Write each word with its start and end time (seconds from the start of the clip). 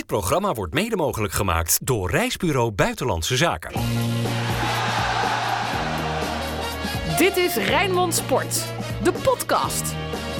Dit 0.00 0.08
programma 0.08 0.52
wordt 0.52 0.74
mede 0.74 0.96
mogelijk 0.96 1.32
gemaakt 1.32 1.78
door 1.86 2.10
Reisbureau 2.10 2.70
Buitenlandse 2.70 3.36
Zaken. 3.36 3.72
Dit 7.18 7.36
is 7.36 7.56
Rijnmond 7.56 8.14
Sport, 8.14 8.64
de 9.02 9.12
podcast. 9.12 9.94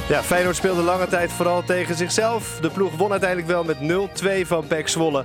Ja, 0.08 0.22
Feyenoord 0.22 0.56
speelde 0.56 0.82
lange 0.82 1.06
tijd 1.06 1.32
vooral 1.32 1.62
tegen 1.64 1.94
zichzelf. 1.94 2.58
De 2.60 2.70
ploeg 2.70 2.96
won 2.96 3.10
uiteindelijk 3.10 3.48
wel 3.48 3.64
met 3.64 3.76
0-2 4.44 4.46
van 4.46 4.66
PEC 4.66 4.88
Zwolle. 4.88 5.24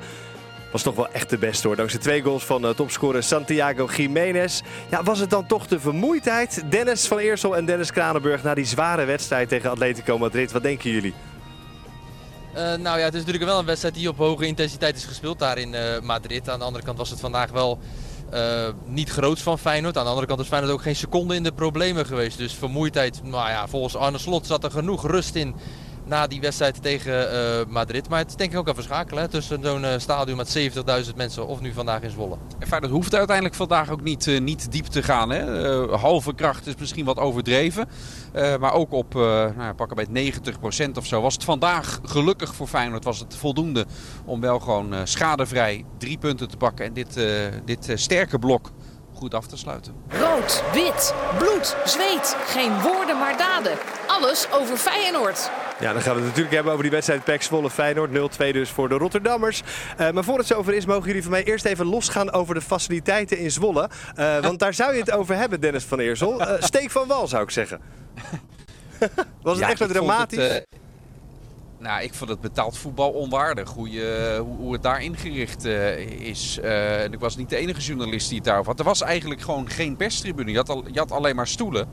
Was 0.71 0.83
toch 0.83 0.95
wel 0.95 1.09
echt 1.11 1.29
de 1.29 1.38
beste 1.38 1.67
hoor. 1.67 1.75
Dankzij 1.75 1.99
twee 1.99 2.21
goals 2.21 2.43
van 2.43 2.65
uh, 2.65 2.70
topscorer 2.70 3.23
Santiago 3.23 3.86
Jiménez. 3.97 4.61
Ja, 4.89 5.04
was 5.04 5.20
het 5.20 5.29
dan 5.29 5.45
toch 5.45 5.67
de 5.67 5.79
vermoeidheid? 5.79 6.63
Dennis 6.70 7.07
van 7.07 7.17
Eersel 7.17 7.55
en 7.55 7.65
Dennis 7.65 7.91
Kranenburg 7.91 8.43
na 8.43 8.54
die 8.54 8.65
zware 8.65 9.05
wedstrijd 9.05 9.49
tegen 9.49 9.70
Atletico 9.70 10.17
Madrid. 10.17 10.52
Wat 10.52 10.63
denken 10.63 10.91
jullie? 10.91 11.13
Uh, 12.55 12.61
nou 12.61 12.99
ja, 12.99 13.05
het 13.05 13.13
is 13.13 13.19
natuurlijk 13.19 13.45
wel 13.45 13.59
een 13.59 13.65
wedstrijd 13.65 13.95
die 13.95 14.09
op 14.09 14.17
hoge 14.17 14.47
intensiteit 14.47 14.95
is 14.95 15.05
gespeeld 15.05 15.39
daar 15.39 15.57
in 15.57 15.73
uh, 15.73 15.99
Madrid. 16.01 16.50
Aan 16.50 16.59
de 16.59 16.65
andere 16.65 16.86
kant 16.86 16.97
was 16.97 17.09
het 17.09 17.19
vandaag 17.19 17.51
wel 17.51 17.79
uh, 18.33 18.68
niet 18.86 19.09
groots 19.09 19.41
van 19.41 19.59
Feyenoord. 19.59 19.97
Aan 19.97 20.04
de 20.04 20.09
andere 20.09 20.27
kant 20.27 20.39
is 20.39 20.47
Feyenoord 20.47 20.73
ook 20.73 20.82
geen 20.82 20.96
seconde 20.96 21.36
in 21.36 21.43
de 21.43 21.51
problemen 21.51 22.05
geweest. 22.05 22.37
Dus 22.37 22.54
vermoeidheid, 22.54 23.23
nou 23.23 23.49
ja, 23.49 23.68
volgens 23.68 23.96
Arne 23.96 24.18
Slot 24.18 24.46
zat 24.46 24.63
er 24.63 24.71
genoeg 24.71 25.07
rust 25.07 25.36
in 25.36 25.55
na 26.05 26.27
die 26.27 26.41
wedstrijd 26.41 26.82
tegen 26.82 27.33
uh, 27.33 27.65
Madrid. 27.73 28.09
Maar 28.09 28.19
het 28.19 28.29
is 28.29 28.36
denk 28.36 28.51
ik 28.51 28.57
ook 28.57 28.68
even 28.68 28.83
schakelen 28.83 29.23
hè, 29.23 29.29
tussen 29.29 29.63
zo'n 29.63 29.83
uh, 29.83 29.89
stadion 29.97 30.37
met 30.37 30.57
70.000 31.07 31.15
mensen 31.15 31.47
of 31.47 31.61
nu 31.61 31.73
vandaag 31.73 32.02
in 32.02 32.09
Zwolle. 32.09 32.38
En 32.59 32.67
Feyenoord 32.67 32.91
hoeft 32.91 33.16
uiteindelijk 33.16 33.55
vandaag 33.55 33.89
ook 33.89 34.02
niet, 34.02 34.25
uh, 34.25 34.39
niet 34.39 34.72
diep 34.72 34.86
te 34.86 35.03
gaan. 35.03 35.30
Hè? 35.30 35.44
halve 35.95 36.33
kracht 36.33 36.67
is 36.67 36.75
misschien 36.75 37.05
wat 37.05 37.17
overdreven. 37.17 37.88
maar 38.59 38.73
ook 38.73 38.91
op 38.91 39.13
nou, 39.13 39.73
pakken 39.75 39.95
bij 40.11 40.31
90% 40.88 40.91
of 40.94 41.05
zo 41.05 41.22
was 41.22 41.33
het 41.33 41.44
vandaag 41.44 41.99
gelukkig 42.03 42.55
voor 42.55 42.67
Feyenoord 42.67 43.03
was 43.03 43.19
het 43.19 43.35
voldoende 43.35 43.85
om 44.25 44.41
wel 44.41 44.59
gewoon 44.59 45.08
schadevrij 45.08 45.85
drie 45.97 46.17
punten 46.17 46.47
te 46.47 46.58
pakken. 46.58 46.85
En 46.85 46.94
dit, 46.94 47.19
dit 47.66 47.91
sterke 47.95 48.39
blok 48.39 48.71
goed 49.13 49.33
af 49.33 49.47
te 49.47 49.58
sluiten. 49.58 49.93
Rood, 50.08 50.63
wit, 50.73 51.13
bloed, 51.37 51.75
zweet. 51.85 52.35
Geen 52.45 52.81
woorden 52.81 53.17
maar 53.19 53.37
daden. 53.37 53.77
Alles 54.08 54.47
over 54.52 54.77
Feyenoord. 54.77 55.49
Ja, 55.79 55.93
dan 55.93 56.01
gaan 56.01 56.13
we 56.13 56.19
het 56.19 56.27
natuurlijk 56.27 56.55
hebben 56.55 56.71
over 56.71 56.83
die 56.83 56.93
wedstrijd 56.93 57.23
PEC 57.23 57.41
Zwolle 57.41 57.69
Feyenoord. 57.69 58.11
0-2 58.11 58.13
dus 58.51 58.69
voor 58.69 58.89
de 58.89 58.95
Rotterdammers. 58.95 59.63
Uh, 59.99 60.11
maar 60.11 60.23
voor 60.23 60.37
het 60.37 60.47
zover 60.47 60.73
is, 60.73 60.85
mogen 60.85 61.05
jullie 61.05 61.21
van 61.21 61.31
mij 61.31 61.43
eerst 61.43 61.65
even 61.65 61.85
losgaan 61.85 62.31
over 62.31 62.53
de 62.53 62.61
faciliteiten 62.61 63.37
in 63.37 63.51
Zwolle. 63.51 63.89
Uh, 64.19 64.39
want 64.39 64.59
daar 64.59 64.73
zou 64.73 64.93
je 64.93 64.99
het 64.99 65.11
over 65.11 65.35
hebben, 65.35 65.61
Dennis 65.61 65.83
van 65.83 65.99
Eersel. 65.99 66.41
Uh, 66.41 66.51
steek 66.59 66.91
van 66.91 67.07
wal, 67.07 67.27
zou 67.27 67.43
ik 67.43 67.49
zeggen. 67.49 67.79
Was 69.41 69.59
het 69.59 69.69
echt 69.69 69.79
wat 69.79 69.89
dramatisch? 69.89 70.43
Het, 70.43 70.67
nou, 71.79 72.03
ik 72.03 72.13
vond 72.13 72.29
het 72.29 72.41
betaald 72.41 72.77
voetbal 72.77 73.11
onwaardig. 73.11 73.69
Hoe, 73.69 73.91
je, 73.91 74.37
hoe, 74.41 74.57
hoe 74.57 74.73
het 74.73 74.83
daar 74.83 75.01
ingericht 75.01 75.65
uh, 75.65 75.97
is. 76.29 76.59
Uh, 76.63 77.03
en 77.03 77.13
ik 77.13 77.19
was 77.19 77.35
niet 77.35 77.49
de 77.49 77.55
enige 77.55 77.81
journalist 77.81 78.27
die 78.27 78.37
het 78.37 78.45
daarover 78.45 78.69
had. 78.69 78.79
Er 78.79 78.85
was 78.85 79.01
eigenlijk 79.01 79.41
gewoon 79.41 79.69
geen 79.69 79.95
perstribune. 79.95 80.51
Je 80.51 80.57
had, 80.57 80.69
al, 80.69 80.83
je 80.91 80.99
had 80.99 81.11
alleen 81.11 81.35
maar 81.35 81.47
stoelen. 81.47 81.87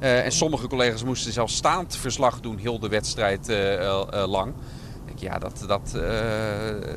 Uh, 0.00 0.24
en 0.24 0.32
sommige 0.32 0.66
collega's 0.66 1.04
moesten 1.04 1.32
zelfs 1.32 1.56
staand 1.56 1.96
verslag 1.96 2.40
doen, 2.40 2.58
heel 2.58 2.78
de 2.78 2.88
wedstrijd 2.88 3.52
lang. 4.26 4.52
Ja, 5.18 5.38
dat, 5.38 5.64
dat, 5.66 5.90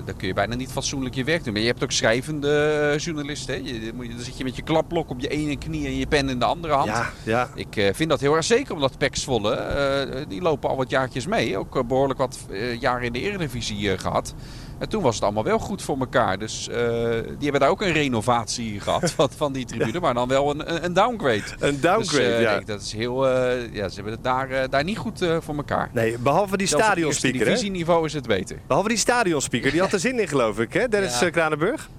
dan 0.06 0.16
kun 0.18 0.28
je 0.28 0.34
bijna 0.34 0.56
niet 0.56 0.72
fatsoenlijk 0.72 1.16
je 1.16 1.24
werk 1.24 1.44
doen. 1.44 1.54
Maar 1.54 1.62
je 1.62 1.68
hebt 1.68 1.84
ook 1.84 1.92
schrijvende 1.92 2.96
journalisten. 2.98 3.56
Hè? 3.56 3.62
Je, 3.64 3.94
dan 3.96 4.20
zit 4.20 4.38
je 4.38 4.44
met 4.44 4.56
je 4.56 4.62
klapblok 4.62 5.10
op 5.10 5.20
je 5.20 5.28
ene 5.28 5.58
knie 5.58 5.86
en 5.86 5.98
je 5.98 6.08
pen 6.08 6.30
in 6.30 6.40
de 6.40 6.46
andere 6.46 6.74
hand. 6.74 6.90
Ja, 6.90 7.12
ja. 7.24 7.50
Ik 7.56 7.92
vind 7.94 8.10
dat 8.10 8.20
heel 8.20 8.36
erg 8.36 8.46
zeker 8.46 8.74
omdat 8.74 8.94
Zwolle, 9.12 10.26
die 10.28 10.42
lopen 10.42 10.70
al 10.70 10.76
wat 10.76 10.90
jaartjes 10.90 11.28
mee. 11.28 11.58
Ook 11.58 11.88
behoorlijk 11.88 12.20
wat 12.20 12.40
jaren 12.80 13.06
in 13.06 13.14
de 13.14 13.22
Eredivisie 13.22 13.98
gehad. 13.98 14.34
En 14.80 14.90
toen 14.90 15.02
was 15.02 15.16
het 15.16 15.24
allemaal 15.24 15.44
wel 15.44 15.60
goed 15.60 15.82
voor 15.82 16.00
elkaar. 16.00 16.40
Dus 16.40 16.68
uh, 16.68 16.76
die 16.76 17.38
hebben 17.40 17.60
daar 17.60 17.70
ook 17.70 17.82
een 17.82 17.92
renovatie 17.92 18.80
gehad 18.80 19.12
van, 19.16 19.30
van 19.38 19.54
die 19.54 19.66
tribune. 19.66 19.94
Ja. 19.94 20.00
Maar 20.00 20.14
dan 20.14 20.28
wel 20.28 20.50
een, 20.50 20.86
een 20.86 20.94
downgrade. 20.94 21.44
Een 21.60 21.82
downgrade, 21.82 22.28
dus, 22.28 22.38
uh, 22.38 22.42
ja. 22.42 22.54
Denk, 22.54 22.68
dat 22.68 22.82
is 22.82 22.94
heel, 22.94 23.28
uh, 23.28 23.74
ja. 23.74 23.88
Ze 23.90 23.96
hebben 23.96 24.14
het 24.14 24.24
daar, 24.24 24.70
daar 24.70 24.84
niet 24.84 24.98
goed 24.98 25.26
voor 25.40 25.56
elkaar. 25.56 25.90
Nee, 25.94 26.18
behalve 26.18 26.58
die 26.58 26.68
stadionspeaker. 26.68 27.40
Op 27.40 27.46
divisieniveau 27.46 28.06
is 28.06 28.14
het 28.14 28.28
beter. 28.28 28.58
Behalve 28.68 28.90
die 28.90 28.98
stadionspeaker. 28.98 29.72
Die 29.72 29.80
had 29.80 29.92
er 29.92 30.00
zin 30.10 30.20
in 30.20 30.28
geloof 30.28 30.60
ik, 30.60 30.74
hè? 30.74 30.88
Dennis 30.88 31.20
ja. 31.20 31.30
Kranenburg. 31.30 31.90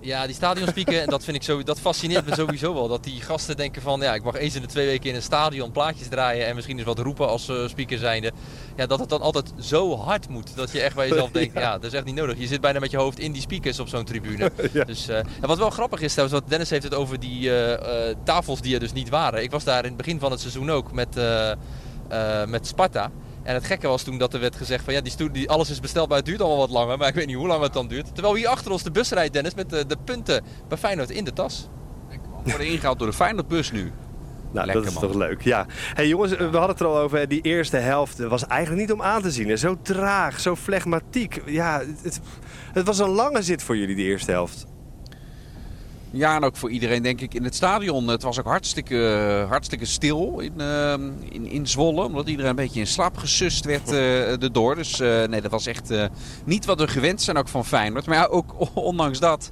Ja, 0.00 0.26
die 0.26 0.34
stadionspeaker, 0.34 1.00
en 1.00 1.08
dat 1.08 1.24
vind 1.24 1.36
ik 1.36 1.42
zo, 1.42 1.62
dat 1.62 1.80
fascineert 1.80 2.26
me 2.26 2.34
sowieso 2.34 2.74
wel. 2.74 2.88
Dat 2.88 3.04
die 3.04 3.20
gasten 3.20 3.56
denken 3.56 3.82
van, 3.82 4.00
ja, 4.00 4.14
ik 4.14 4.22
mag 4.22 4.36
eens 4.36 4.54
in 4.54 4.60
de 4.60 4.66
twee 4.66 4.86
weken 4.86 5.10
in 5.10 5.14
een 5.14 5.22
stadion 5.22 5.72
plaatjes 5.72 6.08
draaien 6.08 6.46
en 6.46 6.54
misschien 6.54 6.76
eens 6.76 6.86
wat 6.86 6.98
roepen 6.98 7.28
als 7.28 7.48
uh, 7.48 7.68
speaker 7.68 7.98
zijnde. 7.98 8.32
Ja, 8.76 8.86
dat 8.86 8.98
het 8.98 9.08
dan 9.08 9.20
altijd 9.20 9.52
zo 9.60 9.96
hard 9.96 10.28
moet. 10.28 10.56
Dat 10.56 10.72
je 10.72 10.80
echt 10.80 10.94
bij 10.94 11.08
jezelf 11.08 11.30
denkt, 11.40 11.54
ja. 11.54 11.60
ja, 11.60 11.72
dat 11.72 11.84
is 11.84 11.92
echt 11.92 12.04
niet 12.04 12.14
nodig. 12.14 12.38
Je 12.38 12.46
zit 12.46 12.60
bijna 12.60 12.78
met 12.78 12.90
je 12.90 12.96
hoofd 12.96 13.18
in 13.18 13.32
die 13.32 13.42
speakers 13.42 13.80
op 13.80 13.88
zo'n 13.88 14.04
tribune. 14.04 14.50
ja. 14.72 14.84
Dus, 14.84 15.08
uh, 15.08 15.16
en 15.16 15.26
wat 15.40 15.58
wel 15.58 15.70
grappig 15.70 16.00
is 16.00 16.12
trouwens, 16.12 16.40
wat 16.40 16.50
Dennis 16.50 16.70
heeft 16.70 16.84
het 16.84 16.94
over 16.94 17.20
die 17.20 17.48
uh, 17.48 17.74
tafels 18.24 18.60
die 18.60 18.74
er 18.74 18.80
dus 18.80 18.92
niet 18.92 19.08
waren. 19.08 19.42
Ik 19.42 19.50
was 19.50 19.64
daar 19.64 19.78
in 19.78 19.88
het 19.88 19.96
begin 19.96 20.20
van 20.20 20.30
het 20.30 20.40
seizoen 20.40 20.70
ook 20.70 20.92
met, 20.92 21.20
met 22.46 22.66
Sparta. 22.66 23.10
En 23.46 23.54
het 23.54 23.64
gekke 23.64 23.88
was 23.88 24.02
toen 24.02 24.18
dat 24.18 24.34
er 24.34 24.40
werd 24.40 24.56
gezegd 24.56 24.84
van 24.84 24.94
ja, 24.94 25.00
die 25.00 25.12
stoel, 25.12 25.32
die, 25.32 25.50
alles 25.50 25.70
is 25.70 25.80
besteld, 25.80 26.08
maar 26.08 26.16
het 26.16 26.26
duurt 26.26 26.40
allemaal 26.40 26.58
wat 26.58 26.70
langer. 26.70 26.98
Maar 26.98 27.08
ik 27.08 27.14
weet 27.14 27.26
niet 27.26 27.36
hoe 27.36 27.46
lang 27.46 27.62
het 27.62 27.72
dan 27.72 27.88
duurt. 27.88 28.14
Terwijl 28.14 28.34
hier 28.34 28.48
achter 28.48 28.72
ons 28.72 28.82
de 28.82 28.90
bus 28.90 29.10
rijdt, 29.10 29.32
Dennis, 29.32 29.54
met 29.54 29.70
de, 29.70 29.86
de 29.86 29.96
punten 30.04 30.44
bij 30.68 30.78
Feyenoord 30.78 31.10
in 31.10 31.24
de 31.24 31.32
tas. 31.32 31.68
We 32.08 32.50
worden 32.50 32.66
ingehaald 32.66 32.98
door 32.98 33.08
de 33.08 33.12
Feyenoordbus 33.12 33.72
nu. 33.72 33.92
Nou, 34.52 34.66
Lekker, 34.66 34.84
dat 34.84 34.92
is 34.92 35.00
man. 35.00 35.10
toch 35.10 35.20
leuk. 35.20 35.42
Ja. 35.42 35.66
Hey 35.94 36.08
jongens, 36.08 36.36
we 36.36 36.44
hadden 36.44 36.68
het 36.68 36.80
er 36.80 36.86
al 36.86 36.98
over. 36.98 37.28
Die 37.28 37.40
eerste 37.40 37.76
helft 37.76 38.18
was 38.18 38.46
eigenlijk 38.46 38.80
niet 38.80 38.92
om 38.92 39.02
aan 39.02 39.22
te 39.22 39.30
zien. 39.30 39.58
Zo 39.58 39.76
traag, 39.82 40.40
zo 40.40 40.56
flegmatiek. 40.56 41.42
Ja, 41.46 41.82
het, 42.02 42.20
het 42.72 42.86
was 42.86 42.98
een 42.98 43.08
lange 43.08 43.42
zit 43.42 43.62
voor 43.62 43.76
jullie, 43.76 43.96
die 43.96 44.06
eerste 44.06 44.30
helft. 44.30 44.66
Ja, 46.16 46.36
en 46.36 46.44
ook 46.44 46.56
voor 46.56 46.70
iedereen 46.70 47.02
denk 47.02 47.20
ik 47.20 47.34
in 47.34 47.44
het 47.44 47.54
stadion. 47.54 48.08
Het 48.08 48.22
was 48.22 48.38
ook 48.38 48.46
hartstikke, 48.46 49.44
hartstikke 49.48 49.84
stil 49.84 50.38
in, 50.38 50.52
uh, 50.56 50.92
in, 51.28 51.46
in 51.46 51.66
Zwolle. 51.66 52.04
Omdat 52.04 52.28
iedereen 52.28 52.50
een 52.50 52.56
beetje 52.56 52.80
in 52.80 52.86
slaap 52.86 53.16
gesust 53.16 53.64
werd 53.64 53.92
uh, 53.92 54.42
erdoor. 54.42 54.74
Dus 54.74 55.00
uh, 55.00 55.24
nee, 55.24 55.40
dat 55.40 55.50
was 55.50 55.66
echt 55.66 55.92
niet 56.44 56.64
wat 56.64 56.80
we 56.80 56.88
gewend 56.88 57.22
zijn 57.22 57.36
ook 57.36 57.48
van 57.48 57.64
Feyenoord. 57.64 58.06
Maar 58.06 58.16
ja, 58.16 58.24
ook 58.24 58.54
ondanks 58.74 59.18
dat 59.18 59.50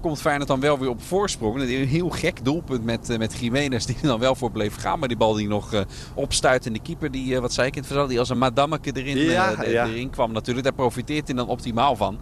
komt 0.00 0.20
Feyenoord 0.20 0.48
dan 0.48 0.60
wel 0.60 0.78
weer 0.78 0.88
op 0.88 1.02
voorsprong. 1.02 1.60
Een 1.60 1.88
heel 1.88 2.10
gek 2.10 2.44
doelpunt 2.44 2.84
met, 2.84 3.18
met 3.18 3.38
Jiménez 3.40 3.84
die 3.84 3.96
er 4.02 4.06
dan 4.08 4.20
wel 4.20 4.34
voor 4.34 4.50
bleef 4.50 4.76
gaan. 4.76 4.98
Maar 4.98 5.08
die 5.08 5.16
bal 5.16 5.34
die 5.34 5.48
nog 5.48 5.84
opstuit. 6.14 6.66
En 6.66 6.72
de 6.72 6.82
keeper 6.82 7.10
die, 7.10 7.40
wat 7.40 7.52
zei 7.52 7.66
ik 7.66 7.74
in 7.74 7.78
het 7.80 7.90
verhaal, 7.90 8.06
die 8.06 8.18
als 8.18 8.28
een 8.28 8.38
madammeke 8.38 8.90
erin, 8.94 9.16
ja, 9.16 9.54
de, 9.54 9.70
ja. 9.70 9.86
erin 9.86 10.10
kwam 10.10 10.32
natuurlijk. 10.32 10.66
Daar 10.66 10.74
profiteert 10.74 11.26
hij 11.26 11.36
dan 11.36 11.48
optimaal 11.48 11.96
van. 11.96 12.18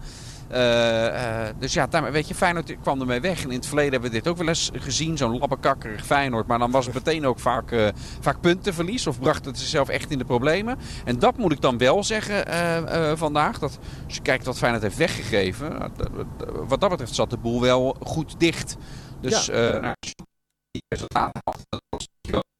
Uh, 0.53 1.05
uh, 1.05 1.47
dus 1.59 1.73
ja, 1.73 1.87
daar, 1.87 2.11
weet 2.11 2.27
je, 2.27 2.35
Feyenoord 2.35 2.75
kwam 2.81 2.99
ermee 2.99 3.19
weg. 3.19 3.43
En 3.43 3.49
in 3.49 3.55
het 3.55 3.65
verleden 3.65 3.91
hebben 3.91 4.09
we 4.11 4.15
dit 4.15 4.27
ook 4.27 4.37
wel 4.37 4.47
eens 4.47 4.71
gezien. 4.73 5.17
Zo'n 5.17 5.37
lappekakkerig 5.37 6.05
Feyenoord. 6.05 6.47
Maar 6.47 6.59
dan 6.59 6.71
was 6.71 6.85
het 6.85 6.93
meteen 6.93 7.25
ook 7.25 7.39
vaak, 7.39 7.71
uh, 7.71 7.87
vaak 8.19 8.41
puntenverlies. 8.41 9.07
Of 9.07 9.19
bracht 9.19 9.45
het 9.45 9.59
zichzelf 9.59 9.89
echt 9.89 10.11
in 10.11 10.17
de 10.17 10.25
problemen. 10.25 10.77
En 11.05 11.19
dat 11.19 11.37
moet 11.37 11.51
ik 11.51 11.61
dan 11.61 11.77
wel 11.77 12.03
zeggen 12.03 12.47
vandaag. 13.17 13.59
Dat 13.59 13.79
als 14.05 14.15
je 14.15 14.21
kijkt 14.21 14.45
wat 14.45 14.57
Feyenoord 14.57 14.83
heeft 14.83 14.97
weggegeven. 14.97 15.91
wat 16.67 16.81
dat 16.81 16.89
betreft 16.89 17.15
zat 17.15 17.29
de 17.29 17.37
boel 17.37 17.61
wel 17.61 17.95
goed 17.99 18.35
dicht. 18.39 18.77
Dus 19.21 19.45
ja. 19.45 19.79
nou, 19.79 19.95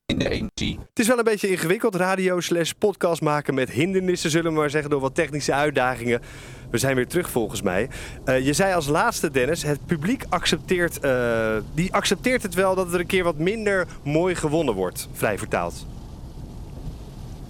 in 0.05 0.19
de 0.19 0.29
energie. 0.29 0.79
Het 0.89 0.99
is 0.99 1.07
wel 1.07 1.17
een 1.17 1.23
beetje 1.23 1.49
ingewikkeld, 1.49 1.95
radio 1.95 2.39
slash 2.39 2.71
podcast 2.71 3.21
maken 3.21 3.53
met 3.53 3.69
hindernissen, 3.69 4.29
zullen 4.29 4.53
we 4.53 4.59
maar 4.59 4.69
zeggen, 4.69 4.89
door 4.89 4.99
wat 4.99 5.15
technische 5.15 5.53
uitdagingen. 5.53 6.21
We 6.69 6.77
zijn 6.77 6.95
weer 6.95 7.07
terug 7.07 7.29
volgens 7.29 7.61
mij. 7.61 7.89
Uh, 8.25 8.45
je 8.45 8.53
zei 8.53 8.73
als 8.73 8.87
laatste, 8.87 9.31
Dennis, 9.31 9.63
het 9.63 9.85
publiek 9.85 10.23
accepteert, 10.29 11.05
uh, 11.05 11.55
die 11.73 11.93
accepteert 11.93 12.43
het 12.43 12.53
wel 12.53 12.75
dat 12.75 12.93
er 12.93 12.99
een 12.99 13.05
keer 13.05 13.23
wat 13.23 13.37
minder 13.37 13.87
mooi 14.03 14.35
gewonnen 14.35 14.73
wordt, 14.73 15.07
vrij 15.13 15.37
vertaald. 15.37 15.85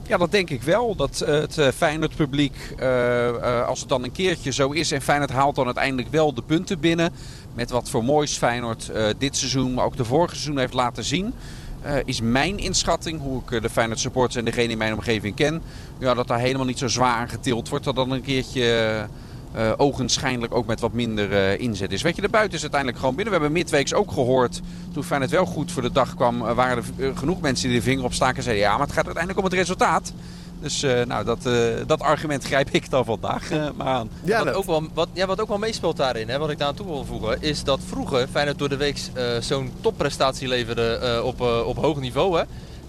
Ja, 0.08 0.18
dat 0.18 0.32
denk 0.32 0.50
ik 0.50 0.62
wel. 0.62 0.96
Dat 0.96 1.24
uh, 1.24 1.30
het 1.30 1.58
uh, 1.58 1.68
Feyenoord 1.68 2.16
publiek, 2.16 2.56
uh, 2.80 3.68
als 3.68 3.80
het 3.80 3.90
dan 3.90 4.04
een 4.04 4.12
keertje 4.12 4.52
zo 4.52 4.72
is 4.72 4.92
en 4.92 5.02
Feyenoord 5.02 5.32
haalt 5.32 5.56
dan 5.56 5.66
uiteindelijk 5.66 6.08
wel 6.12 6.34
de 6.34 6.42
punten 6.42 6.80
binnen. 6.80 7.14
Met 7.54 7.70
wat 7.70 7.90
voor 7.90 8.04
moois 8.04 8.38
Feyenoord 8.38 8.92
dit 9.18 9.38
seizoen, 9.38 9.74
maar 9.74 9.86
ook 9.86 9.98
de 9.98 10.06
vorige 10.06 10.36
seizoen 10.36 10.58
heeft 10.58 10.74
laten 10.74 11.04
zien. 11.04 11.34
Uh, 11.86 11.96
is 12.06 12.22
mijn 12.22 12.58
inschatting, 12.58 13.22
hoe 13.22 13.42
ik 13.48 13.62
de 13.62 13.70
Feyenoord 13.70 14.00
supporters 14.00 14.36
en 14.36 14.46
degene 14.46 14.72
in 14.72 14.78
mijn 14.78 14.94
omgeving 14.94 15.36
ken, 15.36 15.62
ja, 16.00 16.14
dat 16.14 16.28
daar 16.28 16.40
helemaal 16.40 16.66
niet 16.66 16.78
zo 16.78 16.88
zwaar 16.88 17.16
aan 17.16 17.30
getild 17.30 17.70
wordt. 17.70 17.86
Dat 17.86 17.96
dan 17.96 18.12
een 18.12 18.22
keertje 18.22 19.08
uh, 19.56 19.72
ogenschijnlijk 19.78 20.56
ook 20.56 20.66
met 20.66 20.80
wat 20.80 20.94
minder 20.94 21.60
inzet 21.60 21.92
is. 21.92 22.02
Weet 22.02 22.16
je, 22.16 22.22
de 22.22 22.30
buiten 22.30 22.56
is 22.56 22.62
uiteindelijk 22.62 23.00
gewoon 23.00 23.16
binnen. 23.16 23.34
We 23.34 23.40
hebben 23.40 23.60
midweeks 23.60 23.94
ook 23.94 24.12
gehoord, 24.12 24.62
toen 24.94 25.04
Feyenoord 25.04 25.32
wel 25.32 25.46
goed 25.46 25.72
voor 25.72 25.82
de 25.82 25.92
dag 25.92 26.16
kwam, 26.16 26.40
waren 26.40 26.84
er 26.98 27.16
genoeg 27.16 27.42
mensen 27.42 27.70
die 27.70 27.78
de 27.78 27.84
vinger 27.84 28.04
op 28.04 28.14
staken 28.14 28.38
en 28.38 28.44
zeiden 28.44 28.64
ja, 28.64 28.72
maar 28.72 28.86
het 28.86 28.96
gaat 28.96 29.06
uiteindelijk 29.06 29.46
om 29.46 29.52
het 29.52 29.60
resultaat. 29.60 30.14
Dus 30.64 30.84
uh, 30.84 31.04
nou, 31.06 31.26
dat, 31.26 31.46
uh, 31.46 31.54
dat 31.88 32.02
argument 32.02 32.44
grijp 32.44 32.70
ik 32.70 32.90
dan 32.90 33.06
vandaag 33.06 33.52
uh, 33.52 33.68
maar 33.76 33.88
aan. 33.88 34.10
Ja, 34.24 34.44
wat, 34.44 34.54
ook 34.54 34.66
wel, 34.66 34.84
wat, 34.94 35.08
ja, 35.14 35.26
wat 35.26 35.42
ook 35.42 35.48
wel 35.48 35.58
meespeelt 35.58 35.98
daarin, 35.98 36.30
hè, 36.30 36.38
wat 36.38 36.50
ik 36.50 36.58
daar 36.58 36.68
aan 36.68 36.76
toe 36.76 36.86
wil 36.86 37.06
voegen, 37.06 37.42
is 37.42 37.64
dat 37.64 37.80
vroeger 37.88 38.28
Feyenoord 38.28 38.60
door 38.60 38.70
de 38.70 38.78
week 38.78 38.98
zo'n 39.40 39.72
topprestatie 39.82 40.48
leverde 40.48 41.22
op, 41.24 41.42
op 41.42 41.78
hoog 41.78 42.00
niveau. 42.00 42.38
Hè. 42.38 42.44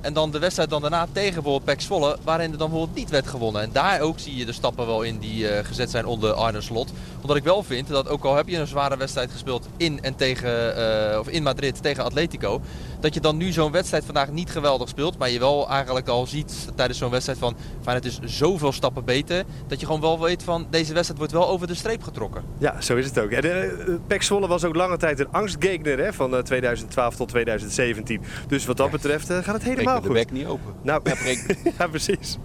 En 0.04 0.12
dan 0.12 0.30
de 0.30 0.38
wedstrijd 0.38 0.70
dan 0.70 0.80
daarna 0.80 1.06
tegen 1.12 1.34
bijvoorbeeld 1.34 1.64
Pek 1.64 1.80
Zwolle, 1.80 2.16
waarin 2.24 2.52
er 2.52 2.58
dan 2.58 2.68
bijvoorbeeld 2.68 2.98
niet 2.98 3.10
werd 3.10 3.26
gewonnen. 3.26 3.62
En 3.62 3.70
daar 3.72 4.00
ook 4.00 4.18
zie 4.18 4.36
je 4.36 4.44
de 4.44 4.52
stappen 4.52 4.86
wel 4.86 5.02
in 5.02 5.18
die 5.18 5.42
uh, 5.42 5.58
gezet 5.62 5.90
zijn 5.90 6.06
onder 6.06 6.32
Arne 6.32 6.60
Slot. 6.60 6.92
Omdat 7.20 7.36
ik 7.36 7.44
wel 7.44 7.62
vind 7.62 7.88
dat 7.88 8.08
ook 8.08 8.24
al 8.24 8.36
heb 8.36 8.48
je 8.48 8.56
een 8.56 8.66
zware 8.66 8.96
wedstrijd 8.96 9.30
gespeeld 9.30 9.66
in 9.76 10.02
en 10.02 10.14
tegen, 10.14 10.78
uh, 11.12 11.18
of 11.18 11.28
in 11.28 11.42
Madrid 11.42 11.82
tegen 11.82 12.04
Atletico. 12.04 12.60
Dat 13.04 13.14
je 13.14 13.20
dan 13.20 13.36
nu 13.36 13.52
zo'n 13.52 13.72
wedstrijd 13.72 14.04
vandaag 14.04 14.30
niet 14.30 14.50
geweldig 14.50 14.88
speelt. 14.88 15.18
Maar 15.18 15.30
je 15.30 15.38
wel 15.38 15.68
eigenlijk 15.68 16.08
al 16.08 16.26
ziet 16.26 16.68
tijdens 16.74 16.98
zo'n 16.98 17.10
wedstrijd 17.10 17.38
van, 17.38 17.56
van 17.80 17.94
het 17.94 18.04
is 18.04 18.18
zoveel 18.22 18.72
stappen 18.72 19.04
beter. 19.04 19.44
Dat 19.66 19.80
je 19.80 19.86
gewoon 19.86 20.00
wel 20.00 20.20
weet 20.20 20.42
van 20.42 20.66
deze 20.70 20.92
wedstrijd 20.92 21.18
wordt 21.18 21.32
wel 21.32 21.48
over 21.48 21.66
de 21.66 21.74
streep 21.74 22.02
getrokken. 22.02 22.44
Ja, 22.58 22.80
zo 22.80 22.96
is 22.96 23.06
het 23.06 23.18
ook. 23.18 23.30
En 23.30 23.44
uh, 23.44 23.94
Pek 24.06 24.22
Zwolle 24.22 24.46
was 24.46 24.64
ook 24.64 24.74
lange 24.74 24.96
tijd 24.96 25.20
een 25.20 25.30
angstgegner 25.30 25.98
hè, 25.98 26.12
van 26.12 26.42
2012 26.42 27.16
tot 27.16 27.28
2017. 27.28 28.22
Dus 28.46 28.66
wat 28.66 28.76
dat 28.76 28.90
betreft 28.90 29.32
gaat 29.32 29.54
het 29.54 29.62
helemaal 29.62 29.96
goed. 29.96 30.04
de 30.04 30.12
bek 30.12 30.30
niet 30.30 30.46
open. 30.46 30.74
Nou, 30.82 31.00
ja, 31.04 31.14
ja, 31.78 31.86
precies. 31.86 32.38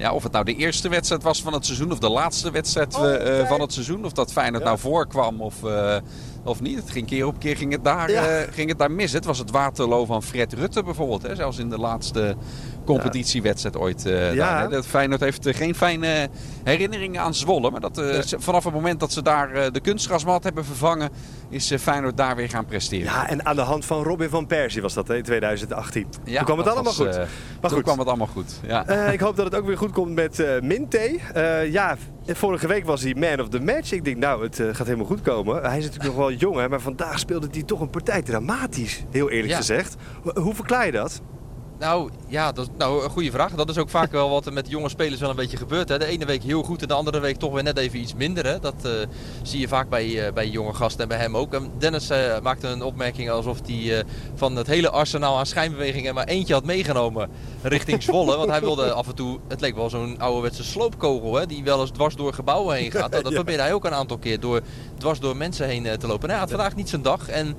Ja, 0.00 0.12
of 0.12 0.22
het 0.22 0.32
nou 0.32 0.44
de 0.44 0.54
eerste 0.54 0.88
wedstrijd 0.88 1.22
was 1.22 1.42
van 1.42 1.52
het 1.52 1.66
seizoen 1.66 1.92
of 1.92 1.98
de 1.98 2.10
laatste 2.10 2.50
wedstrijd 2.50 2.94
oh, 2.94 3.04
uh, 3.04 3.48
van 3.48 3.60
het 3.60 3.72
seizoen. 3.72 4.04
Of 4.04 4.12
dat 4.12 4.32
Feyenoord 4.32 4.62
ja. 4.62 4.68
nou 4.68 4.80
voorkwam 4.80 5.40
of, 5.40 5.62
uh, 5.62 5.96
of 6.44 6.60
niet. 6.60 6.78
Het 6.78 6.90
ging 6.90 7.06
keer 7.06 7.26
op 7.26 7.38
keer 7.38 7.56
ging 7.56 7.72
het, 7.72 7.84
daar, 7.84 8.10
ja. 8.10 8.40
uh, 8.40 8.46
ging 8.52 8.68
het 8.68 8.78
daar 8.78 8.90
mis. 8.90 9.12
Het 9.12 9.24
was 9.24 9.38
het 9.38 9.50
Waterloo 9.50 10.04
van 10.04 10.22
Fred 10.22 10.52
Rutte 10.52 10.82
bijvoorbeeld. 10.82 11.22
Hè? 11.22 11.34
Zelfs 11.34 11.58
in 11.58 11.68
de 11.68 11.78
laatste 11.78 12.36
competitiewedstrijd 12.84 13.76
ooit. 13.76 14.06
Uh, 14.06 14.34
ja. 14.34 14.68
Daar, 14.68 14.82
Feyenoord 14.82 15.20
heeft 15.20 15.48
geen 15.56 15.74
fijne 15.74 16.28
herinneringen 16.64 17.20
aan 17.20 17.34
Zwolle. 17.34 17.70
Maar 17.70 17.80
dat, 17.80 18.02
vanaf 18.38 18.64
het 18.64 18.72
moment 18.72 19.00
dat 19.00 19.12
ze 19.12 19.22
daar 19.22 19.72
de 19.72 19.80
kunstgrasmat 19.80 20.44
hebben 20.44 20.64
vervangen... 20.64 21.10
is 21.48 21.72
Feyenoord 21.80 22.16
daar 22.16 22.36
weer 22.36 22.48
gaan 22.48 22.64
presteren. 22.64 23.04
Ja, 23.04 23.28
en 23.28 23.44
aan 23.46 23.56
de 23.56 23.62
hand 23.62 23.84
van 23.84 24.02
Robin 24.02 24.28
van 24.28 24.46
Persie 24.46 24.82
was 24.82 24.94
dat 24.94 25.08
hè, 25.08 25.16
in 25.16 25.22
2018. 25.22 26.06
Ja, 26.24 26.36
toen 26.36 26.44
kwam 26.44 26.58
het 26.58 26.66
allemaal 26.66 26.84
was, 26.84 26.96
goed. 26.96 27.16
maar 27.16 27.26
toen 27.60 27.70
goed. 27.70 27.82
kwam 27.82 27.98
het 27.98 28.08
allemaal 28.08 28.26
goed, 28.26 28.60
ja. 28.66 28.86
ik 29.10 29.20
hoop 29.20 29.36
dat 29.36 29.44
het 29.44 29.54
ook 29.54 29.66
weer 29.66 29.78
goed 29.78 29.92
komt 29.92 30.14
met 30.14 30.60
Minte. 30.62 31.18
ja, 31.70 31.96
vorige 32.26 32.66
week 32.66 32.84
was 32.84 33.02
hij 33.02 33.14
man 33.14 33.40
of 33.40 33.48
the 33.48 33.60
match. 33.60 33.92
Ik 33.92 34.04
denk, 34.04 34.16
nou, 34.16 34.42
het 34.42 34.56
gaat 34.56 34.86
helemaal 34.86 35.06
goed 35.06 35.22
komen. 35.22 35.62
Hij 35.62 35.78
is 35.78 35.84
natuurlijk 35.84 36.10
nog 36.14 36.26
wel 36.26 36.32
jong, 36.32 36.56
hè, 36.56 36.68
maar 36.68 36.80
vandaag 36.80 37.18
speelde 37.18 37.48
hij 37.50 37.62
toch 37.62 37.80
een 37.80 37.90
partij 37.90 38.22
dramatisch. 38.22 39.04
Heel 39.10 39.30
eerlijk 39.30 39.52
ja. 39.52 39.56
gezegd. 39.56 39.96
Hoe 40.34 40.54
verklaar 40.54 40.86
je 40.86 40.92
dat? 40.92 41.20
Nou, 41.80 42.10
ja, 42.26 42.52
dat 42.52 42.66
is 42.66 42.72
nou, 42.78 43.04
een 43.04 43.10
goede 43.10 43.30
vraag. 43.30 43.54
Dat 43.54 43.68
is 43.68 43.78
ook 43.78 43.88
vaak 43.88 44.12
wel 44.12 44.30
wat 44.30 44.46
er 44.46 44.52
met 44.52 44.68
jonge 44.68 44.88
spelers 44.88 45.20
wel 45.20 45.30
een 45.30 45.36
beetje 45.36 45.56
gebeurt. 45.56 45.88
Hè. 45.88 45.98
De 45.98 46.04
ene 46.04 46.24
week 46.24 46.42
heel 46.42 46.62
goed 46.62 46.82
en 46.82 46.88
de 46.88 46.94
andere 46.94 47.20
week 47.20 47.36
toch 47.36 47.52
weer 47.52 47.62
net 47.62 47.78
even 47.78 47.98
iets 47.98 48.14
minder. 48.14 48.46
Hè. 48.46 48.58
Dat 48.58 48.74
uh, 48.86 48.92
zie 49.42 49.60
je 49.60 49.68
vaak 49.68 49.88
bij, 49.88 50.06
uh, 50.06 50.32
bij 50.32 50.48
jonge 50.48 50.74
gasten 50.74 51.02
en 51.02 51.08
bij 51.08 51.18
hem 51.18 51.36
ook. 51.36 51.54
En 51.54 51.70
Dennis 51.78 52.10
uh, 52.10 52.40
maakte 52.42 52.66
een 52.66 52.82
opmerking 52.82 53.30
alsof 53.30 53.58
hij 53.66 54.04
van 54.34 54.56
het 54.56 54.66
hele 54.66 54.90
arsenaal 54.90 55.38
aan 55.38 55.46
schijnbewegingen 55.46 56.14
maar 56.14 56.26
eentje 56.26 56.54
had 56.54 56.64
meegenomen 56.64 57.30
richting 57.62 58.02
Zwolle. 58.02 58.36
want 58.36 58.50
hij 58.50 58.60
wilde 58.60 58.92
af 58.92 59.08
en 59.08 59.14
toe, 59.14 59.38
het 59.48 59.60
leek 59.60 59.74
wel 59.74 59.90
zo'n 59.90 60.18
ouderwetse 60.18 60.64
sloopkogel 60.64 61.34
hè, 61.34 61.46
die 61.46 61.64
wel 61.64 61.80
eens 61.80 61.90
dwars 61.90 62.16
door 62.16 62.34
gebouwen 62.34 62.76
heen 62.76 62.90
gaat. 62.90 63.12
Dat, 63.12 63.24
dat 63.24 63.34
probeerde 63.40 63.62
hij 63.62 63.72
ook 63.72 63.84
een 63.84 63.94
aantal 63.94 64.18
keer 64.18 64.40
door 64.40 64.60
dwars 65.00 65.20
door 65.20 65.36
mensen 65.36 65.66
heen 65.66 65.82
te 65.82 66.06
lopen. 66.06 66.28
Nou, 66.28 66.30
hij 66.30 66.38
had 66.38 66.50
vandaag 66.50 66.76
niet 66.76 66.88
zijn 66.88 67.02
dag 67.02 67.28
en 67.28 67.56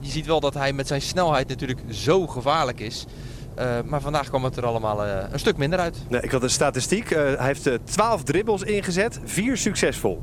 je 0.00 0.10
ziet 0.10 0.26
wel 0.26 0.40
dat 0.40 0.54
hij 0.54 0.72
met 0.72 0.86
zijn 0.86 1.02
snelheid 1.02 1.48
natuurlijk 1.48 1.80
zo 1.90 2.26
gevaarlijk 2.26 2.80
is. 2.80 3.06
Uh, 3.58 3.78
maar 3.84 4.00
vandaag 4.00 4.28
kwam 4.28 4.44
het 4.44 4.56
er 4.56 4.66
allemaal 4.66 5.06
uh, 5.06 5.12
een 5.30 5.38
stuk 5.38 5.56
minder 5.56 5.78
uit. 5.78 5.96
Nee, 6.08 6.20
ik 6.20 6.30
had 6.30 6.42
een 6.42 6.50
statistiek. 6.50 7.10
Uh, 7.10 7.18
hij 7.18 7.46
heeft 7.46 7.68
12 7.84 8.22
dribbles 8.22 8.62
ingezet, 8.62 9.20
4 9.24 9.56
succesvol. 9.56 10.22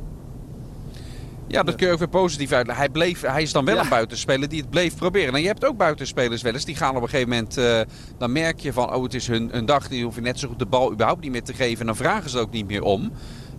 Ja, 1.47 1.63
dat 1.63 1.75
kun 1.75 1.87
je 1.87 1.93
ook 1.93 1.99
weer 1.99 2.07
positief 2.07 2.51
uitleggen. 2.51 2.85
Hij, 2.85 2.93
bleef, 2.93 3.21
hij 3.21 3.41
is 3.41 3.51
dan 3.51 3.65
wel 3.65 3.75
ja. 3.75 3.81
een 3.81 3.89
buitenspeler 3.89 4.49
die 4.49 4.61
het 4.61 4.69
bleef 4.69 4.95
proberen. 4.95 5.33
En 5.33 5.41
je 5.41 5.47
hebt 5.47 5.65
ook 5.65 5.77
buitenspelers 5.77 6.41
wel 6.41 6.53
eens. 6.53 6.65
Die 6.65 6.75
gaan 6.75 6.95
op 6.95 7.01
een 7.01 7.09
gegeven 7.09 7.29
moment... 7.29 7.57
Uh, 7.57 7.79
dan 8.17 8.31
merk 8.31 8.59
je 8.59 8.73
van, 8.73 8.93
oh 8.93 9.03
het 9.03 9.13
is 9.13 9.27
hun, 9.27 9.49
hun 9.51 9.65
dag. 9.65 9.87
Die 9.87 10.03
hoeven 10.03 10.23
net 10.23 10.39
zo 10.39 10.47
goed 10.47 10.59
de 10.59 10.65
bal 10.65 10.91
überhaupt 10.91 11.21
niet 11.21 11.31
meer 11.31 11.43
te 11.43 11.53
geven. 11.53 11.79
En 11.79 11.85
dan 11.85 11.95
vragen 11.95 12.29
ze 12.29 12.39
ook 12.39 12.51
niet 12.51 12.67
meer 12.67 12.83
om. 12.83 13.11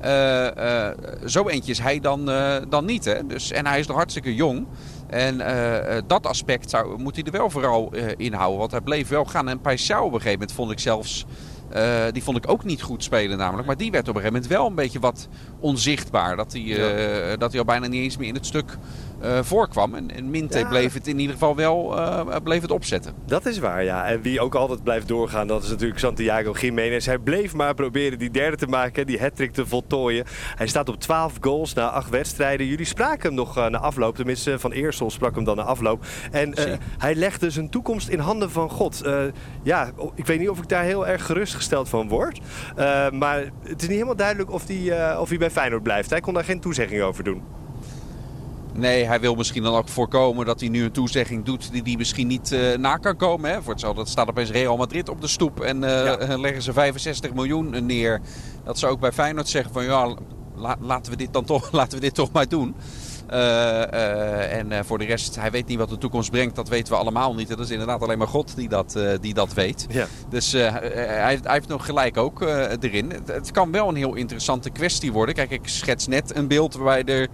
Uh, 0.05 0.47
uh, 0.59 0.89
zo 1.27 1.49
eentje 1.49 1.73
is 1.73 1.79
hij 1.79 2.01
dan, 2.01 2.31
dan 2.69 2.85
niet. 2.85 3.05
Hè? 3.05 3.27
Dus, 3.27 3.51
en 3.51 3.67
hij 3.67 3.79
is 3.79 3.87
nog 3.87 3.97
hartstikke 3.97 4.35
jong. 4.35 4.67
En 5.09 5.35
uh, 5.35 5.97
dat 6.07 6.27
aspect 6.27 6.71
zou, 6.71 6.99
moet 6.99 7.15
hij 7.15 7.25
er 7.25 7.33
wel 7.33 7.51
vooral 7.51 7.91
uh, 7.93 8.05
in 8.17 8.33
houden. 8.33 8.59
Want 8.59 8.71
hij 8.71 8.81
bleef 8.81 9.09
wel 9.09 9.25
gaan. 9.25 9.49
En 9.49 9.61
Paisao 9.61 9.99
op 9.99 10.13
een 10.13 10.21
gegeven 10.21 10.33
moment 10.33 10.53
vond 10.53 10.71
ik 10.71 10.79
zelfs... 10.79 11.27
Uh, 11.77 12.05
die 12.13 12.23
vond 12.23 12.37
ik 12.37 12.51
ook 12.51 12.65
niet 12.65 12.83
goed 12.83 13.05
spelen 13.05 13.39
namelijk. 13.39 13.67
Maar 13.67 13.77
die 13.77 13.91
werd 13.91 14.09
op 14.09 14.15
een 14.15 14.21
gegeven 14.21 14.41
moment 14.41 14.59
wel 14.59 14.67
een 14.67 14.75
beetje 14.75 15.01
wat 15.01 15.29
onzichtbaar. 15.61 16.37
Dat 16.37 16.53
hij, 16.53 16.61
ja. 16.61 17.37
dat 17.37 17.51
hij 17.51 17.61
al 17.61 17.67
bijna 17.67 17.87
niet 17.87 18.03
eens 18.03 18.17
meer 18.17 18.29
in 18.29 18.35
het 18.35 18.47
stuk 18.47 18.77
uh, 19.23 19.39
voorkwam. 19.43 19.95
En, 19.95 20.11
en 20.11 20.31
Minte 20.31 20.59
ja. 20.59 20.69
bleef 20.69 20.95
het 20.95 21.07
in 21.07 21.19
ieder 21.19 21.33
geval 21.33 21.57
wel 21.57 21.99
uh, 21.99 22.37
bleef 22.43 22.63
het 22.63 22.71
opzetten. 22.71 23.15
Dat 23.27 23.47
is 23.47 23.59
waar, 23.59 23.85
ja. 23.85 24.07
En 24.07 24.23
wie 24.23 24.41
ook 24.41 24.55
altijd 24.55 24.83
blijft 24.83 25.09
doorgaan, 25.09 25.47
dat 25.47 25.63
is 25.63 25.71
natuurlijk 25.71 26.01
Santiago 26.01 26.53
Jiménez. 26.53 27.07
Hij 27.07 27.19
bleef 27.19 27.55
maar 27.55 27.75
proberen 27.75 28.19
die 28.19 28.31
derde 28.31 28.57
te 28.57 28.67
maken, 28.67 29.07
die 29.07 29.21
hat 29.21 29.37
te 29.37 29.67
voltooien. 29.67 30.25
Hij 30.55 30.67
staat 30.67 30.89
op 30.89 31.01
12 31.01 31.35
goals 31.41 31.75
na 31.75 31.91
8 31.91 32.11
wedstrijden. 32.11 32.67
Jullie 32.67 32.87
spraken 32.87 33.27
hem 33.27 33.35
nog 33.35 33.59
uh, 33.59 33.67
na 33.67 33.79
afloop, 33.79 34.17
tenminste 34.17 34.59
Van 34.59 34.73
Eersel 34.73 35.11
sprak 35.11 35.35
hem 35.35 35.45
dan 35.45 35.57
na 35.57 35.63
afloop. 35.63 36.07
En 36.31 36.55
hij 36.99 37.15
legde 37.15 37.51
zijn 37.51 37.71
toekomst 37.71 38.09
in 38.09 38.19
handen 38.19 38.51
van 38.51 38.71
God. 38.71 39.03
ja, 39.63 39.91
ik 40.15 40.27
weet 40.27 40.39
niet 40.39 40.49
of 40.49 40.59
ik 40.59 40.69
daar 40.69 40.85
heel 40.85 41.07
erg 41.07 41.27
gerustgesteld 41.27 41.89
van 41.89 42.09
word. 42.09 42.41
maar 43.13 43.39
het 43.63 43.83
is 43.83 43.89
niet 43.89 43.91
helemaal 43.91 44.17
duidelijk 44.17 44.51
of 44.51 44.67
hij, 44.67 45.17
of 45.19 45.29
hij 45.29 45.39
bij 45.39 45.51
Feyenoord 45.51 45.83
blijft. 45.83 46.11
Hij 46.11 46.21
kon 46.21 46.35
daar 46.35 46.45
geen 46.45 46.61
toezegging 46.61 47.03
over 47.03 47.25
doen. 47.25 47.43
Nee, 48.79 49.05
hij 49.05 49.21
wil 49.21 49.35
misschien 49.35 49.63
dan 49.63 49.75
ook 49.75 49.89
voorkomen 49.89 50.47
dat 50.47 50.61
hij 50.61 50.69
nu 50.69 50.85
een 50.85 50.93
toezegging 50.93 51.45
doet 51.45 51.73
die 51.73 51.83
hij 51.83 51.97
misschien 51.97 52.27
niet 52.27 52.53
uh, 52.53 52.77
na 52.77 52.97
kan 52.97 53.17
komen. 53.17 53.51
Hè. 53.51 53.63
Voor 53.63 53.73
hetzelfde 53.73 54.01
dat 54.01 54.09
staat 54.09 54.29
opeens 54.29 54.51
Real 54.51 54.77
Madrid 54.77 55.09
op 55.09 55.21
de 55.21 55.27
stoep 55.27 55.61
en 55.61 55.83
uh, 55.83 56.05
ja. 56.05 56.39
leggen 56.39 56.63
ze 56.63 56.73
65 56.73 57.35
miljoen 57.35 57.87
neer. 57.87 58.21
Dat 58.65 58.79
ze 58.79 58.87
ook 58.87 59.01
bij 59.01 59.13
Feyenoord 59.13 59.49
zeggen 59.49 59.73
van 59.73 59.85
ja, 59.85 60.15
la, 60.57 60.77
laten, 60.81 61.13
we 61.13 61.19
dit 61.19 61.33
dan 61.33 61.45
toch, 61.45 61.73
laten 61.81 61.99
we 61.99 62.05
dit 62.05 62.15
toch 62.15 62.33
maar 62.33 62.49
doen. 62.49 62.75
Uh, 63.31 64.53
en 64.53 64.85
voor 64.85 64.99
de 64.99 65.05
rest, 65.05 65.37
hij 65.37 65.51
weet 65.51 65.67
niet 65.67 65.79
wat 65.79 65.89
de 65.89 65.99
toekomst 65.99 66.31
brengt. 66.31 66.57
Dat 66.57 66.69
weten 66.69 66.93
we 66.93 66.99
allemaal 66.99 67.35
niet. 67.35 67.49
Dat 67.49 67.59
is 67.59 67.71
inderdaad 67.71 68.03
alleen 68.03 68.19
maar 68.19 68.27
God 68.27 68.57
die 68.57 68.69
dat, 68.69 68.99
die 69.21 69.35
dat 69.35 69.55
weet. 69.55 69.87
Ja. 69.91 70.07
Dus 70.29 70.53
hij, 70.53 70.71
hij, 71.05 71.41
heeft 71.43 71.69
nog 71.69 71.85
gelijk 71.85 72.17
ook 72.17 72.41
erin. 72.81 73.11
Het, 73.11 73.29
het, 73.29 73.51
kan 73.51 73.73
wel 73.73 73.89
een 73.89 73.97
heel 73.97 74.15
interessante 74.15 74.71
kwestie 74.71 75.13
worden. 75.13 75.35
Kijk, 75.35 75.51
ik 75.51 75.69
schets 75.69 76.07
net 76.07 76.37
een 76.37 76.49
beeld 76.49 76.75
waarbij 76.75 77.05
er 77.05 77.29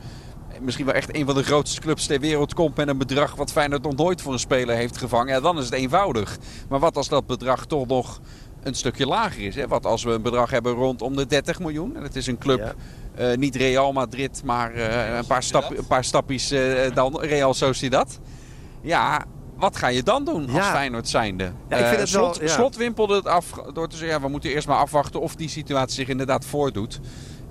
misschien 0.60 0.86
wel 0.86 0.94
echt 0.94 1.16
een 1.16 1.26
van 1.26 1.34
de 1.34 1.42
grootste 1.42 1.80
clubs 1.80 2.06
ter 2.06 2.20
wereld 2.20 2.54
komt 2.54 2.76
met 2.76 2.88
een 2.88 2.98
bedrag 2.98 3.34
wat 3.34 3.52
Feyenoord 3.52 3.82
nog 3.82 3.96
nooit 3.96 4.22
voor 4.22 4.32
een 4.32 4.38
speler 4.38 4.76
heeft 4.76 4.96
gevangen. 4.96 5.34
Ja, 5.34 5.40
dan 5.40 5.58
is 5.58 5.64
het 5.64 5.74
eenvoudig. 5.74 6.38
Maar 6.68 6.78
wat 6.78 6.96
als 6.96 7.08
dat 7.08 7.26
bedrag 7.26 7.66
toch 7.66 7.86
nog 7.86 8.20
een 8.62 8.74
stukje 8.74 9.06
lager 9.06 9.42
is? 9.42 9.54
Hè? 9.54 9.68
Wat 9.68 9.86
als 9.86 10.04
we 10.04 10.10
een 10.10 10.22
bedrag 10.22 10.50
hebben 10.50 10.72
rondom 10.72 11.16
de 11.16 11.26
30 11.26 11.58
miljoen? 11.58 11.96
En 11.96 12.02
het 12.02 12.16
is 12.16 12.26
een 12.26 12.38
club, 12.38 12.74
ja. 13.16 13.30
uh, 13.32 13.36
niet 13.36 13.56
Real 13.56 13.92
Madrid, 13.92 14.42
maar 14.44 14.74
uh, 14.74 15.16
een, 15.16 15.26
paar 15.26 15.42
stap, 15.42 15.78
een 15.78 15.86
paar 15.86 16.04
stapjes 16.04 16.52
uh, 16.52 16.94
dan 16.94 17.20
Real 17.20 17.54
Sociedad. 17.54 18.18
Ja, 18.80 19.24
wat 19.56 19.76
ga 19.76 19.88
je 19.88 20.02
dan 20.02 20.24
doen 20.24 20.42
als 20.42 20.52
ja. 20.52 20.72
Feyenoord 20.72 21.08
zijnde? 21.08 21.52
Ja, 21.68 21.76
ik 21.76 21.86
vind 21.86 22.00
het 22.00 22.08
slot, 22.08 22.38
wel, 22.38 22.48
ja. 22.48 22.54
slot 22.54 22.76
wimpelde 22.76 23.14
het 23.14 23.26
af 23.26 23.50
door 23.72 23.88
te 23.88 23.96
zeggen, 23.96 24.16
ja, 24.16 24.24
we 24.24 24.28
moeten 24.28 24.50
eerst 24.50 24.66
maar 24.66 24.78
afwachten 24.78 25.20
of 25.20 25.34
die 25.34 25.48
situatie 25.48 25.94
zich 25.94 26.08
inderdaad 26.08 26.44
voordoet. 26.44 27.00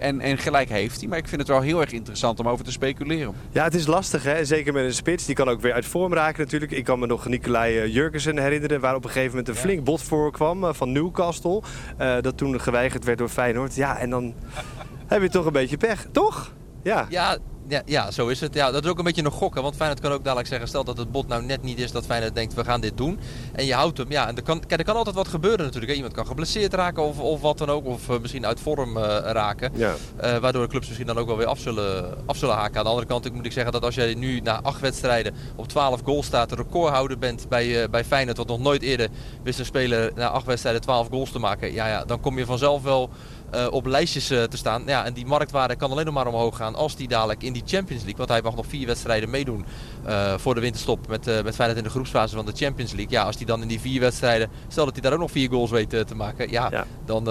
En, 0.03 0.21
en 0.21 0.37
gelijk 0.37 0.69
heeft 0.69 0.99
hij. 0.99 1.09
Maar 1.09 1.17
ik 1.17 1.27
vind 1.27 1.41
het 1.41 1.49
wel 1.49 1.61
heel 1.61 1.81
erg 1.81 1.91
interessant 1.91 2.39
om 2.39 2.47
over 2.47 2.65
te 2.65 2.71
speculeren. 2.71 3.33
Ja, 3.51 3.63
het 3.63 3.75
is 3.75 3.87
lastig. 3.87 4.23
Hè? 4.23 4.45
Zeker 4.45 4.73
met 4.73 4.83
een 4.83 4.93
spits. 4.93 5.25
Die 5.25 5.35
kan 5.35 5.49
ook 5.49 5.61
weer 5.61 5.73
uit 5.73 5.85
vorm 5.85 6.13
raken 6.13 6.43
natuurlijk. 6.43 6.71
Ik 6.71 6.83
kan 6.83 6.99
me 6.99 7.05
nog 7.05 7.27
Nicolai 7.27 7.89
Jurgensen 7.89 8.37
herinneren. 8.37 8.79
Waar 8.79 8.95
op 8.95 9.03
een 9.03 9.09
gegeven 9.09 9.29
moment 9.29 9.47
een 9.47 9.55
flink 9.55 9.83
bot 9.83 10.01
voorkwam 10.01 10.63
uh, 10.63 10.73
van 10.73 10.91
Newcastle. 10.91 11.61
Uh, 12.01 12.15
dat 12.21 12.37
toen 12.37 12.61
geweigerd 12.61 13.03
werd 13.03 13.17
door 13.17 13.29
Feyenoord. 13.29 13.75
Ja, 13.75 13.97
en 13.97 14.09
dan 14.09 14.33
heb 15.07 15.21
je 15.21 15.29
toch 15.29 15.45
een 15.45 15.51
beetje 15.51 15.77
pech. 15.77 16.07
Toch? 16.11 16.53
Ja. 16.83 17.05
Ja, 17.09 17.37
ja, 17.67 17.81
ja, 17.85 18.11
zo 18.11 18.27
is 18.27 18.39
het. 18.39 18.53
Ja, 18.53 18.71
dat 18.71 18.83
is 18.83 18.89
ook 18.89 18.97
een 18.97 19.03
beetje 19.03 19.23
een 19.23 19.31
gokken. 19.31 19.61
Want 19.61 19.75
Feyenoord 19.75 20.01
kan 20.01 20.11
ook 20.11 20.23
dadelijk 20.23 20.47
zeggen... 20.47 20.67
stel 20.67 20.83
dat 20.83 20.97
het 20.97 21.11
bot 21.11 21.27
nou 21.27 21.43
net 21.43 21.63
niet 21.63 21.79
is 21.79 21.91
dat 21.91 22.05
Feyenoord 22.05 22.35
denkt... 22.35 22.53
we 22.53 22.63
gaan 22.63 22.81
dit 22.81 22.97
doen. 22.97 23.19
En 23.53 23.65
je 23.65 23.73
houdt 23.73 23.97
hem. 23.97 24.11
Ja, 24.11 24.27
en 24.27 24.35
er 24.35 24.43
kan, 24.43 24.59
kijk, 24.59 24.79
er 24.79 24.85
kan 24.85 24.95
altijd 24.95 25.15
wat 25.15 25.27
gebeuren 25.27 25.65
natuurlijk. 25.65 25.91
Hè. 25.91 25.97
Iemand 25.97 26.13
kan 26.13 26.25
geblesseerd 26.25 26.73
raken 26.73 27.03
of, 27.03 27.19
of 27.19 27.41
wat 27.41 27.57
dan 27.57 27.69
ook. 27.69 27.85
Of 27.85 28.09
uh, 28.09 28.19
misschien 28.19 28.45
uit 28.45 28.59
vorm 28.59 28.97
uh, 28.97 29.03
raken. 29.23 29.71
Ja. 29.75 29.93
Uh, 30.23 30.37
waardoor 30.37 30.63
de 30.63 30.69
clubs 30.69 30.87
misschien 30.87 31.07
dan 31.07 31.17
ook 31.17 31.27
wel 31.27 31.37
weer 31.37 31.47
af 31.47 31.59
zullen, 31.59 32.17
af 32.25 32.37
zullen 32.37 32.55
haken. 32.55 32.77
Aan 32.77 32.83
de 32.83 32.89
andere 32.89 33.07
kant 33.07 33.33
moet 33.33 33.45
ik 33.45 33.51
zeggen 33.51 33.71
dat 33.71 33.83
als 33.83 33.95
jij 33.95 34.13
nu 34.13 34.39
na 34.39 34.61
acht 34.61 34.81
wedstrijden... 34.81 35.33
op 35.55 35.67
12 35.67 36.01
goals 36.03 36.25
staat, 36.25 36.49
de 36.49 36.55
recordhouder 36.55 37.17
bent 37.17 37.49
bij, 37.49 37.89
bij 37.89 38.03
Feyenoord... 38.03 38.37
wat 38.37 38.47
nog 38.47 38.59
nooit 38.59 38.81
eerder 38.81 39.09
wist 39.43 39.59
een 39.59 39.65
speler 39.65 40.11
na 40.15 40.27
acht 40.27 40.45
wedstrijden 40.45 40.81
12 40.81 41.07
goals 41.07 41.31
te 41.31 41.39
maken. 41.39 41.73
Ja, 41.73 41.87
ja, 41.87 42.05
dan 42.05 42.19
kom 42.19 42.37
je 42.37 42.45
vanzelf 42.45 42.83
wel... 42.83 43.09
Uh, 43.55 43.67
op 43.71 43.85
lijstjes 43.85 44.31
uh, 44.31 44.43
te 44.43 44.57
staan. 44.57 44.83
Ja, 44.85 45.05
en 45.05 45.13
die 45.13 45.25
marktwaarde 45.25 45.75
kan 45.75 45.91
alleen 45.91 46.05
nog 46.05 46.13
maar 46.13 46.27
omhoog 46.27 46.57
gaan 46.57 46.75
als 46.75 46.95
die 46.95 47.07
dadelijk 47.07 47.43
in 47.43 47.53
die 47.53 47.63
Champions 47.65 48.01
League, 48.01 48.17
want 48.17 48.29
hij 48.29 48.41
mag 48.41 48.55
nog 48.55 48.65
vier 48.65 48.87
wedstrijden 48.87 49.29
meedoen 49.29 49.65
uh, 50.07 50.33
voor 50.37 50.55
de 50.55 50.61
winterstop 50.61 51.07
met, 51.07 51.25
met 51.25 51.55
Feyenoord 51.55 51.77
in 51.77 51.83
de 51.83 51.89
groepsfase 51.89 52.35
van 52.35 52.45
de 52.45 52.51
Champions 52.55 52.91
League. 52.91 53.11
Ja, 53.11 53.23
als 53.23 53.35
hij 53.35 53.45
dan 53.45 53.61
in 53.61 53.67
die 53.67 53.79
vier 53.79 53.99
wedstrijden, 53.99 54.49
stel 54.67 54.85
dat 54.85 54.93
hij 54.93 55.03
daar 55.03 55.13
ook 55.13 55.19
nog 55.19 55.31
vier 55.31 55.49
goals 55.49 55.71
weet 55.71 55.89
te 55.89 56.15
maken, 56.15 56.51
ja, 56.51 56.67
ja. 56.71 56.85
dan 57.05 57.23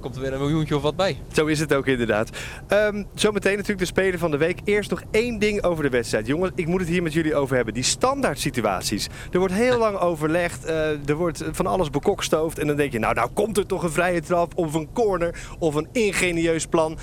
komt 0.00 0.14
er 0.14 0.20
weer 0.20 0.32
een 0.32 0.38
miljoentje 0.38 0.76
of 0.76 0.82
wat 0.82 0.96
bij. 0.96 1.18
Zo 1.32 1.46
is 1.46 1.60
het 1.60 1.74
ook 1.74 1.86
inderdaad. 1.86 2.30
Um, 2.68 3.06
zometeen 3.14 3.52
natuurlijk 3.52 3.78
de 3.78 3.84
speler 3.84 4.18
van 4.18 4.30
de 4.30 4.36
week. 4.36 4.60
Eerst 4.64 4.90
nog 4.90 5.02
één 5.10 5.38
ding 5.38 5.62
over 5.62 5.82
de 5.82 5.90
wedstrijd. 5.90 6.26
Jongens, 6.26 6.52
ik 6.54 6.66
moet 6.66 6.80
het 6.80 6.88
hier 6.88 7.02
met 7.02 7.12
jullie 7.12 7.34
over 7.34 7.56
hebben. 7.56 7.74
Die 7.74 7.82
standaard 7.82 8.38
situaties. 8.38 9.08
Er 9.30 9.38
wordt 9.38 9.54
heel 9.54 9.78
lang 9.78 9.96
overlegd. 9.96 10.66
Uh, 10.66 11.08
er 11.08 11.14
wordt 11.14 11.44
van 11.52 11.66
alles 11.66 11.90
bekokstoofd. 11.90 12.58
En 12.58 12.66
dan 12.66 12.76
denk 12.76 12.92
je, 12.92 12.98
nou, 12.98 13.14
nou 13.14 13.30
komt 13.34 13.58
er 13.58 13.66
toch 13.66 13.82
een 13.82 13.90
vrije 13.90 14.20
trap 14.20 14.52
of 14.54 14.74
een 14.74 14.88
corner 14.92 15.34
of 15.58 15.74
een 15.74 15.88
ingenieus 15.92 16.66
plan. 16.66 16.98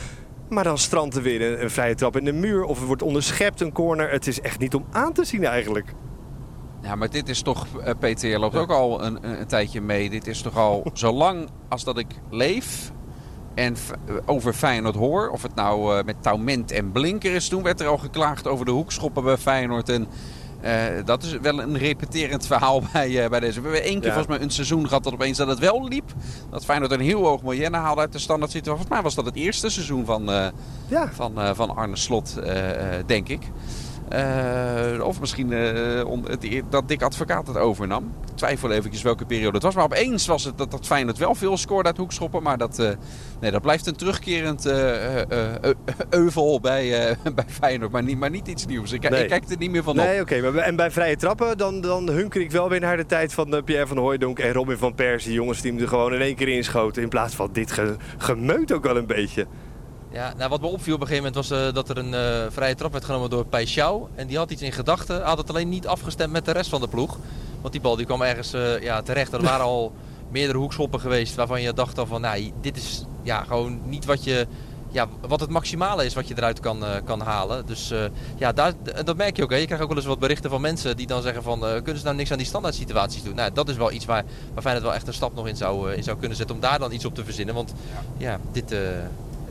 Maar 0.49 0.63
dan 0.63 0.77
strandt 0.77 1.15
er 1.15 1.21
weer 1.21 1.41
een, 1.41 1.63
een 1.63 1.71
vrije 1.71 1.95
trap 1.95 2.17
in 2.17 2.25
de 2.25 2.33
muur 2.33 2.63
of 2.63 2.79
er 2.79 2.85
wordt 2.87 3.01
onderschept 3.01 3.61
een 3.61 3.71
corner. 3.71 4.11
Het 4.11 4.27
is 4.27 4.41
echt 4.41 4.59
niet 4.59 4.75
om 4.75 4.85
aan 4.91 5.13
te 5.13 5.25
zien 5.25 5.45
eigenlijk. 5.45 5.93
Ja, 6.87 6.95
maar 6.95 7.09
dit 7.09 7.29
is 7.29 7.41
toch, 7.41 7.65
Peter, 7.99 8.29
je 8.29 8.39
loopt 8.39 8.55
ook 8.55 8.71
al 8.71 9.03
een, 9.03 9.39
een, 9.39 9.47
tijdje 9.47 9.81
mee. 9.81 10.09
Dit 10.09 10.27
is 10.27 10.41
toch 10.41 10.57
al 10.57 10.83
zo 10.93 11.11
lang 11.11 11.49
als 11.69 11.83
dat 11.83 11.97
ik 11.97 12.07
leef 12.29 12.91
en 13.55 13.75
over 14.25 14.53
Feyenoord 14.53 14.95
hoor. 14.95 15.29
Of 15.29 15.41
het 15.41 15.55
nou 15.55 15.97
uh, 15.97 16.03
met 16.03 16.23
Taument 16.23 16.71
en 16.71 16.91
Blinker 16.91 17.33
is. 17.33 17.47
Toen 17.47 17.63
werd 17.63 17.81
er 17.81 17.87
al 17.87 17.97
geklaagd 17.97 18.47
over 18.47 18.65
de 18.65 18.71
hoekschoppen 18.71 19.23
bij 19.23 19.37
Feyenoord. 19.37 19.89
En 19.89 20.07
uh, 20.63 20.71
dat 21.05 21.23
is 21.23 21.37
wel 21.37 21.61
een 21.61 21.77
repeterend 21.77 22.47
verhaal 22.47 22.81
bij, 22.93 23.29
bij 23.29 23.39
deze. 23.39 23.61
We 23.61 23.67
hebben 23.67 23.85
één 23.85 23.99
keer 23.99 24.07
ja. 24.07 24.13
volgens 24.13 24.37
mij 24.37 24.45
een 24.45 24.51
seizoen 24.51 24.87
gehad 24.87 25.03
dat 25.03 25.13
opeens 25.13 25.37
dat 25.37 25.47
het 25.47 25.59
wel 25.59 25.87
liep. 25.87 26.13
Dat 26.49 26.65
Feyenoord 26.65 26.91
een 26.91 26.99
heel 26.99 27.25
hoog 27.25 27.43
miljoen 27.43 27.73
haalde 27.73 28.01
uit 28.01 28.11
de 28.11 28.19
standaard 28.19 28.51
situatie. 28.51 28.83
Volgens 28.83 28.95
mij 28.95 29.01
was 29.01 29.15
dat 29.15 29.25
het 29.25 29.35
eerste 29.35 29.69
seizoen 29.69 30.05
van, 30.05 30.51
ja. 30.87 31.09
van, 31.13 31.55
van 31.55 31.75
Arne 31.75 31.95
Slot, 31.95 32.35
denk 33.05 33.29
ik. 33.29 33.41
Uh, 34.13 35.05
of 35.05 35.19
misschien 35.19 35.51
uh, 35.51 36.61
dat 36.69 36.87
Dick 36.87 37.01
Advocaat 37.01 37.47
het 37.47 37.57
overnam. 37.57 38.13
Ik 38.29 38.35
twijfel 38.35 38.71
eventjes 38.71 39.01
welke 39.01 39.25
periode 39.25 39.53
het 39.53 39.63
was. 39.63 39.75
Maar 39.75 39.83
opeens 39.83 40.27
was 40.27 40.43
het 40.43 40.57
dat, 40.57 40.71
dat 40.71 40.85
Feyenoord 40.85 41.17
wel 41.17 41.35
veel 41.35 41.57
scoorde 41.57 41.89
uit 41.89 41.97
hoekschoppen. 41.97 42.43
Maar 42.43 42.57
dat, 42.57 42.79
uh, 42.79 42.89
nee, 43.39 43.51
dat 43.51 43.61
blijft 43.61 43.87
een 43.87 43.95
terugkerend 43.95 44.65
euvel 46.09 46.59
bij, 46.59 46.89
bij 47.35 47.45
Feyenoord. 47.47 47.91
Maar 47.91 48.03
niet, 48.03 48.17
maar 48.17 48.29
niet 48.29 48.47
iets 48.47 48.65
nieuws. 48.65 48.91
Ik, 48.91 49.09
nee. 49.09 49.21
ik 49.21 49.29
kijk 49.29 49.49
er 49.49 49.57
niet 49.57 49.71
meer 49.71 49.83
van 49.83 49.95
nee, 49.95 50.15
op. 50.15 50.21
oké. 50.21 50.37
Okay, 50.37 50.61
en 50.61 50.75
bij 50.75 50.91
vrije 50.91 51.15
trappen 51.15 51.57
dan, 51.57 51.81
dan 51.81 52.09
hunker 52.09 52.41
ik 52.41 52.51
wel 52.51 52.69
weer 52.69 52.79
naar 52.79 52.97
de 52.97 53.05
tijd 53.05 53.33
van 53.33 53.63
Pierre 53.63 53.87
van 53.87 53.97
Hooijdonk 53.97 54.39
en 54.39 54.53
Robin 54.53 54.77
van 54.77 54.95
Persie. 54.95 55.33
Jongens 55.33 55.61
die 55.61 55.71
hem 55.71 55.81
er 55.81 55.87
gewoon 55.87 56.13
in 56.13 56.21
één 56.21 56.35
keer 56.35 56.47
inschoten. 56.47 57.01
In 57.01 57.09
plaats 57.09 57.35
van 57.35 57.49
dit 57.51 57.71
ge, 57.71 57.95
gemeut 58.17 58.71
ook 58.71 58.83
wel 58.83 58.97
een 58.97 59.07
beetje. 59.07 59.47
Ja, 60.11 60.33
nou, 60.37 60.49
wat 60.49 60.61
me 60.61 60.67
opviel 60.67 60.95
op 60.95 61.01
een 61.01 61.07
gegeven 61.07 61.31
moment 61.31 61.49
was 61.49 61.67
uh, 61.67 61.73
dat 61.73 61.89
er 61.89 61.97
een 61.97 62.13
uh, 62.13 62.51
vrije 62.51 62.75
trap 62.75 62.91
werd 62.91 63.05
genomen 63.05 63.29
door 63.29 63.45
Peixau. 63.45 64.07
En 64.15 64.27
die 64.27 64.37
had 64.37 64.51
iets 64.51 64.61
in 64.61 64.71
gedachten. 64.71 65.21
Had 65.21 65.37
het 65.37 65.49
alleen 65.49 65.69
niet 65.69 65.87
afgestemd 65.87 66.31
met 66.31 66.45
de 66.45 66.51
rest 66.51 66.69
van 66.69 66.81
de 66.81 66.87
ploeg. 66.87 67.17
Want 67.61 67.73
die 67.73 67.81
bal 67.81 67.95
die 67.95 68.05
kwam 68.05 68.21
ergens 68.21 68.53
uh, 68.53 68.81
ja, 68.81 69.01
terecht. 69.01 69.33
Er 69.33 69.41
waren 69.41 69.65
al 69.65 69.93
meerdere 70.31 70.57
hoekschoppen 70.57 70.99
geweest 70.99 71.35
waarvan 71.35 71.61
je 71.61 71.73
dacht 71.73 71.95
dan 71.95 72.07
van... 72.07 72.21
Nou, 72.21 72.51
dit 72.61 72.77
is 72.77 73.05
ja, 73.23 73.43
gewoon 73.43 73.79
niet 73.83 74.05
wat, 74.05 74.23
je, 74.23 74.47
ja, 74.91 75.07
wat 75.27 75.39
het 75.39 75.49
maximale 75.49 76.05
is 76.05 76.13
wat 76.13 76.27
je 76.27 76.33
eruit 76.37 76.59
kan, 76.59 76.83
kan 77.03 77.21
halen. 77.21 77.65
Dus 77.65 77.93
ja, 78.35 78.51
daar, 78.51 78.73
dat 79.03 79.17
merk 79.17 79.37
je 79.37 79.43
ook. 79.43 79.49
Hè. 79.49 79.55
Je 79.55 79.65
krijgt 79.65 79.83
ook 79.83 79.89
wel 79.89 79.97
eens 79.97 80.07
wat 80.07 80.19
berichten 80.19 80.49
van 80.49 80.61
mensen 80.61 80.97
die 80.97 81.07
dan 81.07 81.21
zeggen 81.21 81.43
van... 81.43 81.59
kunnen 81.59 81.97
ze 81.97 82.03
nou 82.03 82.15
niks 82.15 82.31
aan 82.31 82.37
die 82.37 82.47
standaard 82.47 82.75
situaties 82.75 83.23
doen? 83.23 83.35
Nou, 83.35 83.51
dat 83.53 83.69
is 83.69 83.75
wel 83.75 83.91
iets 83.91 84.05
waar, 84.05 84.23
waar 84.53 84.61
Feyenoord 84.61 84.85
wel 84.85 84.95
echt 84.95 85.07
een 85.07 85.13
stap 85.13 85.35
nog 85.35 85.47
in 85.47 85.55
zou, 85.55 85.93
in 85.93 86.03
zou 86.03 86.17
kunnen 86.17 86.37
zetten. 86.37 86.55
Om 86.55 86.61
daar 86.61 86.79
dan 86.79 86.91
iets 86.91 87.05
op 87.05 87.15
te 87.15 87.23
verzinnen. 87.23 87.55
Want 87.55 87.73
ja, 88.17 88.29
ja 88.29 88.39
dit 88.51 88.75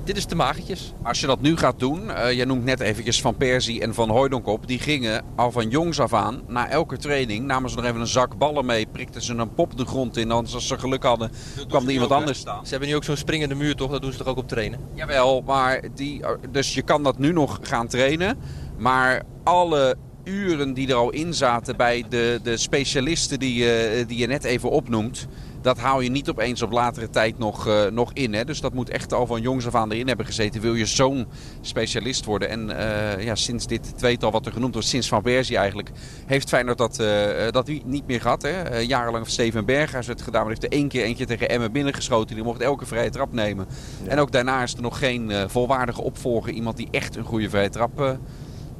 dit 0.06 0.16
is 0.16 0.24
te 0.24 0.34
magertjes. 0.34 0.92
Als 1.02 1.20
je 1.20 1.26
dat 1.26 1.40
nu 1.40 1.56
gaat 1.56 1.78
doen, 1.78 2.04
uh, 2.04 2.32
jij 2.32 2.44
noemt 2.44 2.64
net 2.64 2.80
eventjes 2.80 3.20
Van 3.20 3.36
Persie 3.36 3.80
en 3.80 3.94
Van 3.94 4.10
Hooydonk 4.10 4.46
op. 4.46 4.66
Die 4.66 4.78
gingen 4.78 5.24
al 5.36 5.50
van 5.50 5.68
jongs 5.68 6.00
af 6.00 6.14
aan, 6.14 6.42
na 6.46 6.68
elke 6.68 6.96
training, 6.96 7.46
namen 7.46 7.70
ze 7.70 7.76
nog 7.76 7.84
even 7.84 8.00
een 8.00 8.06
zak 8.06 8.38
ballen 8.38 8.66
mee. 8.66 8.86
Prikten 8.86 9.22
ze 9.22 9.34
een 9.34 9.54
pop 9.54 9.76
de 9.76 9.84
grond 9.84 10.16
in. 10.16 10.30
Anders 10.30 10.54
als 10.54 10.66
ze 10.66 10.78
geluk 10.78 11.02
hadden, 11.02 11.30
kwam 11.68 11.86
er 11.86 11.92
iemand 11.92 12.10
anders 12.10 12.38
staan. 12.38 12.64
Ze 12.64 12.70
hebben 12.70 12.88
nu 12.88 12.94
ook 12.94 13.04
zo'n 13.04 13.16
springende 13.16 13.54
muur 13.54 13.74
toch? 13.74 13.90
Dat 13.90 14.02
doen 14.02 14.12
ze 14.12 14.18
toch 14.18 14.26
ook 14.26 14.36
op 14.36 14.48
trainen? 14.48 14.80
Jawel, 14.94 15.42
maar 15.46 15.82
die, 15.94 16.22
dus 16.50 16.74
je 16.74 16.82
kan 16.82 17.02
dat 17.02 17.18
nu 17.18 17.32
nog 17.32 17.58
gaan 17.62 17.86
trainen. 17.86 18.38
Maar 18.76 19.22
alle 19.44 19.96
uren 20.24 20.74
die 20.74 20.88
er 20.88 20.94
al 20.94 21.10
in 21.10 21.34
zaten 21.34 21.76
bij 21.76 22.04
de, 22.08 22.40
de 22.42 22.56
specialisten 22.56 23.38
die, 23.38 23.64
uh, 23.64 24.06
die 24.06 24.18
je 24.18 24.26
net 24.26 24.44
even 24.44 24.70
opnoemt 24.70 25.26
dat 25.66 25.78
hou 25.78 26.02
je 26.02 26.10
niet 26.10 26.28
opeens 26.28 26.62
op 26.62 26.70
latere 26.70 27.10
tijd 27.10 27.38
nog, 27.38 27.66
uh, 27.66 27.84
nog 27.84 28.10
in. 28.12 28.34
Hè? 28.34 28.44
Dus 28.44 28.60
dat 28.60 28.74
moet 28.74 28.90
echt 28.90 29.12
al 29.12 29.26
van 29.26 29.40
jongs 29.40 29.66
af 29.66 29.74
aan 29.74 29.92
erin 29.92 30.06
hebben 30.06 30.26
gezeten. 30.26 30.60
Wil 30.60 30.74
je 30.74 30.86
zo'n 30.86 31.26
specialist 31.60 32.24
worden? 32.24 32.48
En 32.48 32.70
uh, 32.70 33.24
ja, 33.24 33.34
sinds 33.34 33.66
dit 33.66 33.98
tweetal 33.98 34.30
wat 34.30 34.46
er 34.46 34.52
genoemd 34.52 34.72
wordt, 34.72 34.88
sinds 34.88 35.08
Van 35.08 35.22
Persie 35.22 35.56
eigenlijk, 35.56 35.90
heeft 36.26 36.48
Feyenoord 36.48 36.78
dat, 36.78 37.00
uh, 37.00 37.50
dat 37.50 37.70
niet 37.84 38.06
meer 38.06 38.20
gehad. 38.20 38.42
Hè? 38.42 38.78
jarenlang 38.78 39.18
heeft 39.18 39.32
Steven 39.32 39.64
Berghuis 39.64 40.06
het 40.06 40.22
gedaan, 40.22 40.40
maar 40.40 40.50
heeft 40.50 40.64
er 40.64 40.78
één 40.78 40.88
keer 40.88 41.04
eentje 41.04 41.26
tegen 41.26 41.48
Emmen 41.48 41.72
binnengeschoten. 41.72 42.34
Die 42.34 42.44
mocht 42.44 42.60
elke 42.60 42.86
vrije 42.86 43.10
trap 43.10 43.32
nemen. 43.32 43.66
Ja. 44.04 44.10
En 44.10 44.18
ook 44.18 44.32
daarna 44.32 44.62
is 44.62 44.74
er 44.74 44.82
nog 44.82 44.98
geen 44.98 45.32
volwaardige 45.48 46.02
opvolger. 46.02 46.52
Iemand 46.52 46.76
die 46.76 46.88
echt 46.90 47.16
een 47.16 47.24
goede 47.24 47.50
vrije 47.50 47.70
trap 47.70 48.18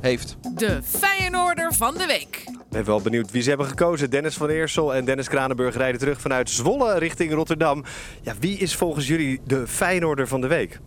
heeft. 0.06 0.36
De 0.54 0.80
Feyenoorder 0.82 1.74
van 1.74 1.94
de 1.94 2.06
week. 2.06 2.44
Ik 2.46 2.68
ben 2.70 2.84
wel 2.84 3.00
benieuwd 3.00 3.30
wie 3.30 3.42
ze 3.42 3.48
hebben 3.48 3.66
gekozen. 3.66 4.10
Dennis 4.10 4.34
van 4.34 4.48
Eersel 4.48 4.94
en 4.94 5.04
Dennis 5.04 5.28
Kranenburg 5.28 5.76
rijden 5.76 6.00
terug 6.00 6.20
vanuit 6.20 6.50
Zwolle 6.50 6.98
richting 6.98 7.32
Rotterdam. 7.32 7.84
Ja, 8.22 8.34
wie 8.40 8.58
is 8.58 8.74
volgens 8.74 9.06
jullie 9.06 9.40
de 9.44 9.66
Feyenoorder 9.66 10.28
van 10.28 10.40
de 10.40 10.46
week? 10.46 10.80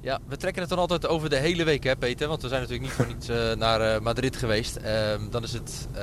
Ja, 0.00 0.18
we 0.28 0.36
trekken 0.36 0.60
het 0.60 0.70
dan 0.70 0.78
altijd 0.78 1.06
over 1.06 1.30
de 1.30 1.36
hele 1.36 1.64
week, 1.64 1.84
hè 1.84 1.96
Peter? 1.96 2.28
Want 2.28 2.42
we 2.42 2.48
zijn 2.48 2.60
natuurlijk 2.60 2.88
niet 2.88 2.96
voor 2.96 3.14
niets 3.14 3.28
uh, 3.28 3.52
naar 3.52 3.94
uh, 3.94 4.00
Madrid 4.00 4.36
geweest. 4.36 4.78
Uh, 4.84 5.14
dan 5.30 5.42
is 5.42 5.52
het 5.52 5.88
uh, 5.94 6.00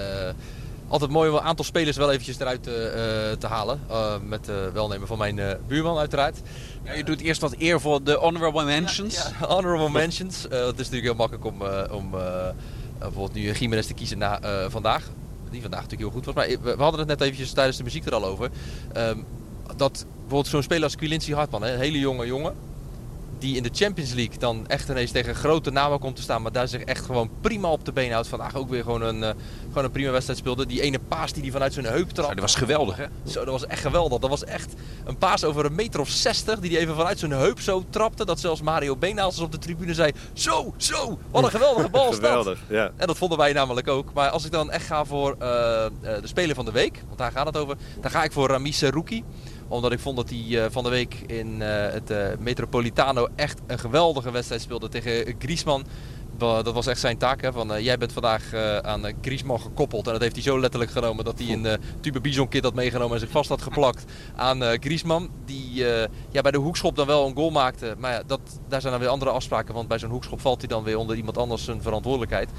altijd 0.89 1.11
mooi 1.11 1.29
om 1.29 1.35
een 1.35 1.41
aantal 1.41 1.65
spelers 1.65 1.97
wel 1.97 2.11
eventjes 2.11 2.39
eruit 2.39 2.63
te 3.39 3.47
halen. 3.47 3.79
met 4.27 4.49
welnemen 4.73 5.07
van 5.07 5.17
mijn 5.17 5.57
buurman 5.67 5.97
uiteraard. 5.97 6.39
Ja, 6.83 6.93
je 6.93 7.03
doet 7.03 7.21
eerst 7.21 7.41
wat 7.41 7.55
eer 7.57 7.81
voor 7.81 8.03
de 8.03 8.13
honorable 8.13 8.63
mentions. 8.63 9.15
Ja, 9.15 9.47
honorable 9.47 9.89
mentions. 9.89 10.43
het 10.43 10.51
is 10.51 10.89
natuurlijk 10.89 11.03
heel 11.03 11.13
makkelijk 11.13 11.45
om... 11.45 11.61
om 11.91 12.15
eh, 12.15 12.49
bijvoorbeeld 12.99 13.33
nu 13.33 13.51
Jiménez 13.51 13.87
te 13.87 13.93
kiezen 13.93 14.17
na 14.17 14.39
vandaag. 14.69 15.09
Die 15.51 15.61
vandaag 15.61 15.81
natuurlijk 15.81 16.11
heel 16.11 16.21
goed 16.21 16.25
was. 16.25 16.35
Maar 16.35 16.47
we, 16.47 16.75
we 16.75 16.81
hadden 16.81 16.99
het 16.99 17.09
net 17.09 17.21
eventjes 17.21 17.51
tijdens 17.51 17.77
de 17.77 17.83
muziek 17.83 18.05
er 18.05 18.13
al 18.13 18.25
over. 18.25 18.49
Um, 18.97 19.25
dat 19.75 20.05
bijvoorbeeld 20.11 20.47
zo'n 20.47 20.63
speler 20.63 20.83
als 20.83 20.95
Quilincy 20.95 21.33
Hartman, 21.33 21.63
hè, 21.63 21.73
een 21.73 21.79
hele 21.79 21.99
jonge 21.99 22.25
jongen 22.25 22.53
die 23.39 23.55
in 23.55 23.63
de 23.63 23.69
Champions 23.73 24.13
League 24.13 24.37
dan 24.37 24.67
echt 24.67 24.89
ineens 24.89 25.11
tegen 25.11 25.35
grote 25.35 25.71
namen 25.71 25.99
komt 25.99 26.15
te 26.15 26.21
staan. 26.21 26.41
Maar 26.41 26.51
daar 26.51 26.67
zich 26.67 26.81
echt 26.81 27.05
gewoon 27.05 27.29
prima 27.41 27.71
op 27.71 27.85
de 27.85 27.91
been 27.91 28.11
houdt. 28.11 28.27
Vandaag 28.27 28.55
ook 28.55 28.69
weer 28.69 28.83
gewoon 28.83 29.01
een, 29.01 29.21
uh, 29.21 29.29
gewoon 29.67 29.83
een 29.83 29.91
prima 29.91 30.11
wedstrijd 30.11 30.39
speelde. 30.39 30.65
Die 30.65 30.81
ene 30.81 30.99
paas 30.99 31.33
die 31.33 31.41
hij 31.41 31.51
vanuit 31.51 31.73
zijn 31.73 31.85
heup 31.85 32.09
trapte. 32.09 32.33
dat 32.33 32.43
was 32.43 32.55
geweldig 32.55 32.97
hè? 32.97 33.05
Zo, 33.25 33.45
dat 33.45 33.53
was 33.53 33.65
echt 33.65 33.81
geweldig. 33.81 34.19
Dat 34.19 34.29
was 34.29 34.43
echt 34.43 34.73
een 35.05 35.17
paas 35.17 35.43
over 35.43 35.65
een 35.65 35.75
meter 35.75 35.99
of 35.99 36.09
60. 36.09 36.59
Die 36.59 36.71
hij 36.71 36.79
even 36.79 36.95
vanuit 36.95 37.19
zijn 37.19 37.31
heup 37.31 37.59
zo 37.59 37.83
trapte. 37.89 38.25
Dat 38.25 38.39
zelfs 38.39 38.61
Mario 38.61 38.95
Beenhaalsers 38.95 39.45
op 39.45 39.51
de 39.51 39.57
tribune 39.57 39.93
zei. 39.93 40.11
Zo, 40.33 40.73
zo, 40.77 41.19
wat 41.31 41.43
een 41.43 41.49
geweldige 41.49 41.89
bal 41.89 42.11
Geweldig, 42.11 42.59
ja. 42.69 42.91
En 42.97 43.07
dat 43.07 43.17
vonden 43.17 43.37
wij 43.37 43.53
namelijk 43.53 43.87
ook. 43.87 44.13
Maar 44.13 44.29
als 44.29 44.45
ik 44.45 44.51
dan 44.51 44.71
echt 44.71 44.85
ga 44.85 45.05
voor 45.05 45.31
uh, 45.31 45.37
de 46.01 46.19
speler 46.23 46.55
van 46.55 46.65
de 46.65 46.71
week. 46.71 47.01
Want 47.05 47.17
daar 47.17 47.31
gaat 47.31 47.45
het 47.45 47.57
over. 47.57 47.75
Dan 48.01 48.11
ga 48.11 48.23
ik 48.23 48.31
voor 48.31 48.47
Ramis 48.47 48.77
Serouki 48.77 49.23
omdat 49.69 49.91
ik 49.91 49.99
vond 49.99 50.15
dat 50.15 50.29
hij 50.29 50.45
uh, 50.47 50.65
van 50.69 50.83
de 50.83 50.89
week 50.89 51.15
in 51.27 51.47
uh, 51.47 51.67
het 51.67 52.11
uh, 52.11 52.27
Metropolitano 52.39 53.27
echt 53.35 53.59
een 53.67 53.79
geweldige 53.79 54.31
wedstrijd 54.31 54.61
speelde 54.61 54.89
tegen 54.89 55.35
Griezmann. 55.39 55.85
Dat 56.37 56.73
was 56.73 56.87
echt 56.87 56.99
zijn 56.99 57.17
taak. 57.17 57.41
Hè, 57.41 57.51
van, 57.51 57.83
jij 57.83 57.97
bent 57.97 58.13
vandaag 58.13 58.53
aan 58.81 59.03
Griezmann 59.21 59.61
gekoppeld. 59.61 60.05
En 60.05 60.11
dat 60.11 60.21
heeft 60.21 60.35
hij 60.35 60.43
zo 60.43 60.59
letterlijk 60.59 60.91
genomen 60.91 61.25
dat 61.25 61.39
hij 61.39 61.53
een 61.53 61.79
Tube 61.99 62.21
Bison 62.21 62.47
kit 62.47 62.63
had 62.63 62.73
meegenomen 62.73 63.13
en 63.13 63.19
zich 63.19 63.29
vast 63.29 63.49
had 63.49 63.61
geplakt 63.61 64.03
aan 64.35 64.61
Griezmann. 64.61 65.29
Die 65.45 65.85
ja, 66.31 66.41
bij 66.41 66.51
de 66.51 66.57
hoekschop 66.57 66.95
dan 66.95 67.07
wel 67.07 67.27
een 67.27 67.35
goal 67.35 67.49
maakte. 67.49 67.95
Maar 67.97 68.11
ja, 68.11 68.23
dat, 68.25 68.39
daar 68.67 68.81
zijn 68.81 68.93
dan 68.93 69.01
weer 69.01 69.11
andere 69.11 69.31
afspraken. 69.31 69.73
Want 69.73 69.87
bij 69.87 69.99
zo'n 69.99 70.09
hoekschop 70.09 70.41
valt 70.41 70.59
hij 70.59 70.67
dan 70.67 70.83
weer 70.83 70.97
onder 70.97 71.15
iemand 71.15 71.37
anders 71.37 71.63
zijn 71.63 71.81
verantwoordelijkheid. 71.81 72.49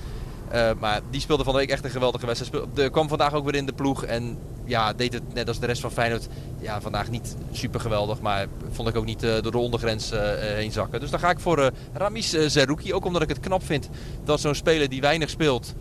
Uh, 0.55 0.71
maar 0.79 1.01
die 1.11 1.21
speelde 1.21 1.45
van 1.45 1.53
de 1.53 1.59
week 1.59 1.71
echt 1.71 1.85
een 1.85 1.91
geweldige 1.91 2.27
wedstrijd. 2.27 2.65
De 2.75 2.91
kwam 2.91 3.09
vandaag 3.09 3.35
ook 3.35 3.45
weer 3.45 3.55
in 3.55 3.67
de 3.67 3.73
ploeg. 3.73 4.05
En 4.05 4.39
ja, 4.65 4.93
deed 4.93 5.13
het 5.13 5.35
net 5.35 5.49
als 5.49 5.59
de 5.59 5.67
rest 5.67 5.81
van 5.81 5.91
Feyenoord. 5.91 6.29
Ja, 6.61 6.81
vandaag 6.81 7.11
niet 7.11 7.37
super 7.53 7.81
geweldig. 7.81 8.21
Maar 8.21 8.47
vond 8.71 8.89
ik 8.89 8.97
ook 8.97 9.05
niet 9.05 9.23
uh, 9.23 9.41
door 9.41 9.53
de 9.53 9.59
ondergrens 9.59 10.13
uh, 10.13 10.21
heen 10.39 10.73
zakken. 10.73 11.01
Dus 11.01 11.11
dan 11.11 11.21
ga 11.21 11.31
ik 11.31 11.41
voor 11.41 11.71
Ramis 11.93 12.31
Zerouki. 12.31 12.95
Ook 12.95 13.05
omdat 13.05 13.23
ik 13.23 13.29
het 13.29 13.41
knap 13.41 13.65
vind 13.65 13.89
dat 14.25 14.41
zo'n 14.41 14.55
speler 14.55 14.89
die 14.89 15.01
weinig 15.01 15.31
speelt. 15.31 15.75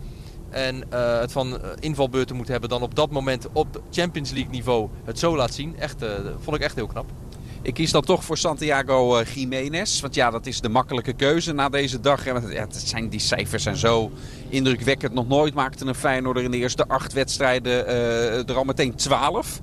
En 0.50 0.84
het 1.20 1.32
van 1.32 1.60
invalbeurten 1.80 2.36
moet 2.36 2.48
hebben. 2.48 2.68
Dan 2.68 2.82
op 2.82 2.94
dat 2.94 3.10
moment 3.10 3.46
op 3.52 3.82
Champions 3.90 4.30
League 4.30 4.50
niveau 4.50 4.88
het 5.04 5.18
zo 5.18 5.36
laat 5.36 5.54
zien. 5.54 5.78
Echt, 5.78 6.04
vond 6.40 6.56
ik 6.56 6.62
echt 6.62 6.74
heel 6.74 6.86
knap. 6.86 7.06
Ik 7.62 7.74
kies 7.74 7.90
dan 7.90 8.02
toch 8.02 8.24
voor 8.24 8.38
Santiago 8.38 9.22
Jiménez. 9.22 10.00
Want 10.00 10.14
ja, 10.14 10.30
dat 10.30 10.46
is 10.46 10.60
de 10.60 10.68
makkelijke 10.68 11.12
keuze 11.12 11.52
na 11.52 11.68
deze 11.68 12.00
dag. 12.00 12.24
Het 12.24 12.82
zijn, 12.84 13.08
die 13.08 13.20
cijfers 13.20 13.62
zijn 13.62 13.76
zo 13.76 14.10
indrukwekkend. 14.48 15.12
Nog 15.12 15.28
nooit 15.28 15.54
maakte 15.54 15.86
een 15.86 15.94
Feyenoorder 15.94 16.42
in 16.42 16.50
de 16.50 16.56
eerste 16.56 16.88
acht 16.88 17.12
wedstrijden 17.12 17.86
uh, 17.86 18.48
er 18.48 18.56
al 18.56 18.64
meteen 18.64 18.94
twaalf. 18.94 19.60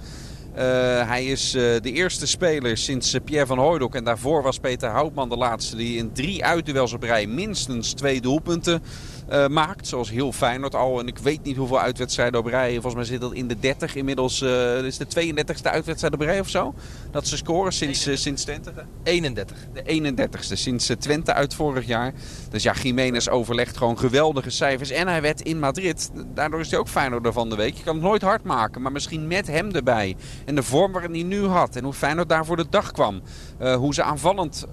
Uh, 0.51 0.61
hij 1.07 1.25
is 1.25 1.51
de 1.51 1.91
eerste 1.91 2.27
speler 2.27 2.77
sinds 2.77 3.15
Pierre 3.23 3.45
van 3.45 3.57
Hooydonk. 3.57 3.95
En 3.95 4.03
daarvoor 4.03 4.43
was 4.43 4.59
Peter 4.59 4.89
Houtman 4.89 5.29
de 5.29 5.37
laatste 5.37 5.75
die 5.75 5.97
in 5.97 6.11
drie 6.13 6.45
uitduels 6.45 6.93
op 6.93 7.03
rij 7.03 7.27
minstens 7.27 7.93
twee 7.93 8.21
doelpunten 8.21 8.83
uh, 9.31 9.47
maakt. 9.47 9.87
Zoals 9.87 10.09
heel 10.09 10.31
Feyenoord 10.31 10.75
al. 10.75 10.99
En 10.99 11.07
ik 11.07 11.17
weet 11.17 11.43
niet 11.43 11.57
hoeveel 11.57 11.79
uitwedstrijden 11.79 12.39
op 12.39 12.45
rij. 12.45 12.71
Volgens 12.73 12.93
mij 12.93 13.03
zit 13.03 13.21
dat 13.21 13.33
in 13.33 13.47
de 13.47 13.59
30 13.59 13.95
inmiddels. 13.95 14.41
Uh, 14.41 14.83
is 14.83 14.97
de 14.97 15.05
32e 15.05 15.61
uitwedstrijd 15.63 16.13
op 16.13 16.21
rij 16.21 16.39
of 16.39 16.49
zo. 16.49 16.73
Dat 17.11 17.27
ze 17.27 17.37
scoren 17.37 17.73
sinds, 17.73 18.07
uh, 18.07 18.15
sinds 18.15 18.43
Twente. 18.43 18.71
31. 19.03 19.57
De 19.73 20.15
31ste. 20.15 20.53
Sinds 20.53 20.91
Twente 20.99 21.33
uit 21.33 21.53
vorig 21.53 21.85
jaar. 21.85 22.13
Dus 22.49 22.63
ja, 22.63 22.73
Jiménez 22.81 23.27
overlegt 23.27 23.77
gewoon 23.77 23.99
geweldige 23.99 24.49
cijfers. 24.49 24.89
En 24.89 25.07
hij 25.07 25.21
werd 25.21 25.41
in 25.41 25.59
Madrid. 25.59 26.11
Daardoor 26.33 26.59
is 26.59 26.69
hij 26.69 26.79
ook 26.79 26.87
Feyenoorder 26.87 27.33
van 27.33 27.49
de 27.49 27.55
week. 27.55 27.75
Je 27.75 27.83
kan 27.83 27.95
het 27.95 28.03
nooit 28.03 28.21
hard 28.21 28.43
maken. 28.43 28.81
Maar 28.81 28.91
misschien 28.91 29.27
met 29.27 29.47
hem 29.47 29.71
erbij. 29.71 30.15
En 30.45 30.55
de 30.55 30.63
vorm 30.63 30.91
waarin 30.91 31.13
hij 31.13 31.23
nu 31.23 31.45
had. 31.45 31.75
En 31.75 31.83
hoe 31.83 31.93
Feyenoord 31.93 32.29
daar 32.29 32.45
voor 32.45 32.57
de 32.57 32.65
dag 32.69 32.91
kwam. 32.91 33.21
Hoe 33.59 33.93
ze 33.93 34.03
aanvallend 34.03 34.65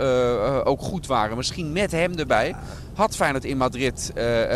ook 0.65 0.81
goed 0.81 1.07
waren. 1.07 1.37
Misschien 1.37 1.73
met 1.73 1.91
hem 1.91 2.15
erbij. 2.15 2.55
Had 2.95 3.17
Feyenoord 3.17 3.45
in 3.45 3.57
Madrid 3.57 4.13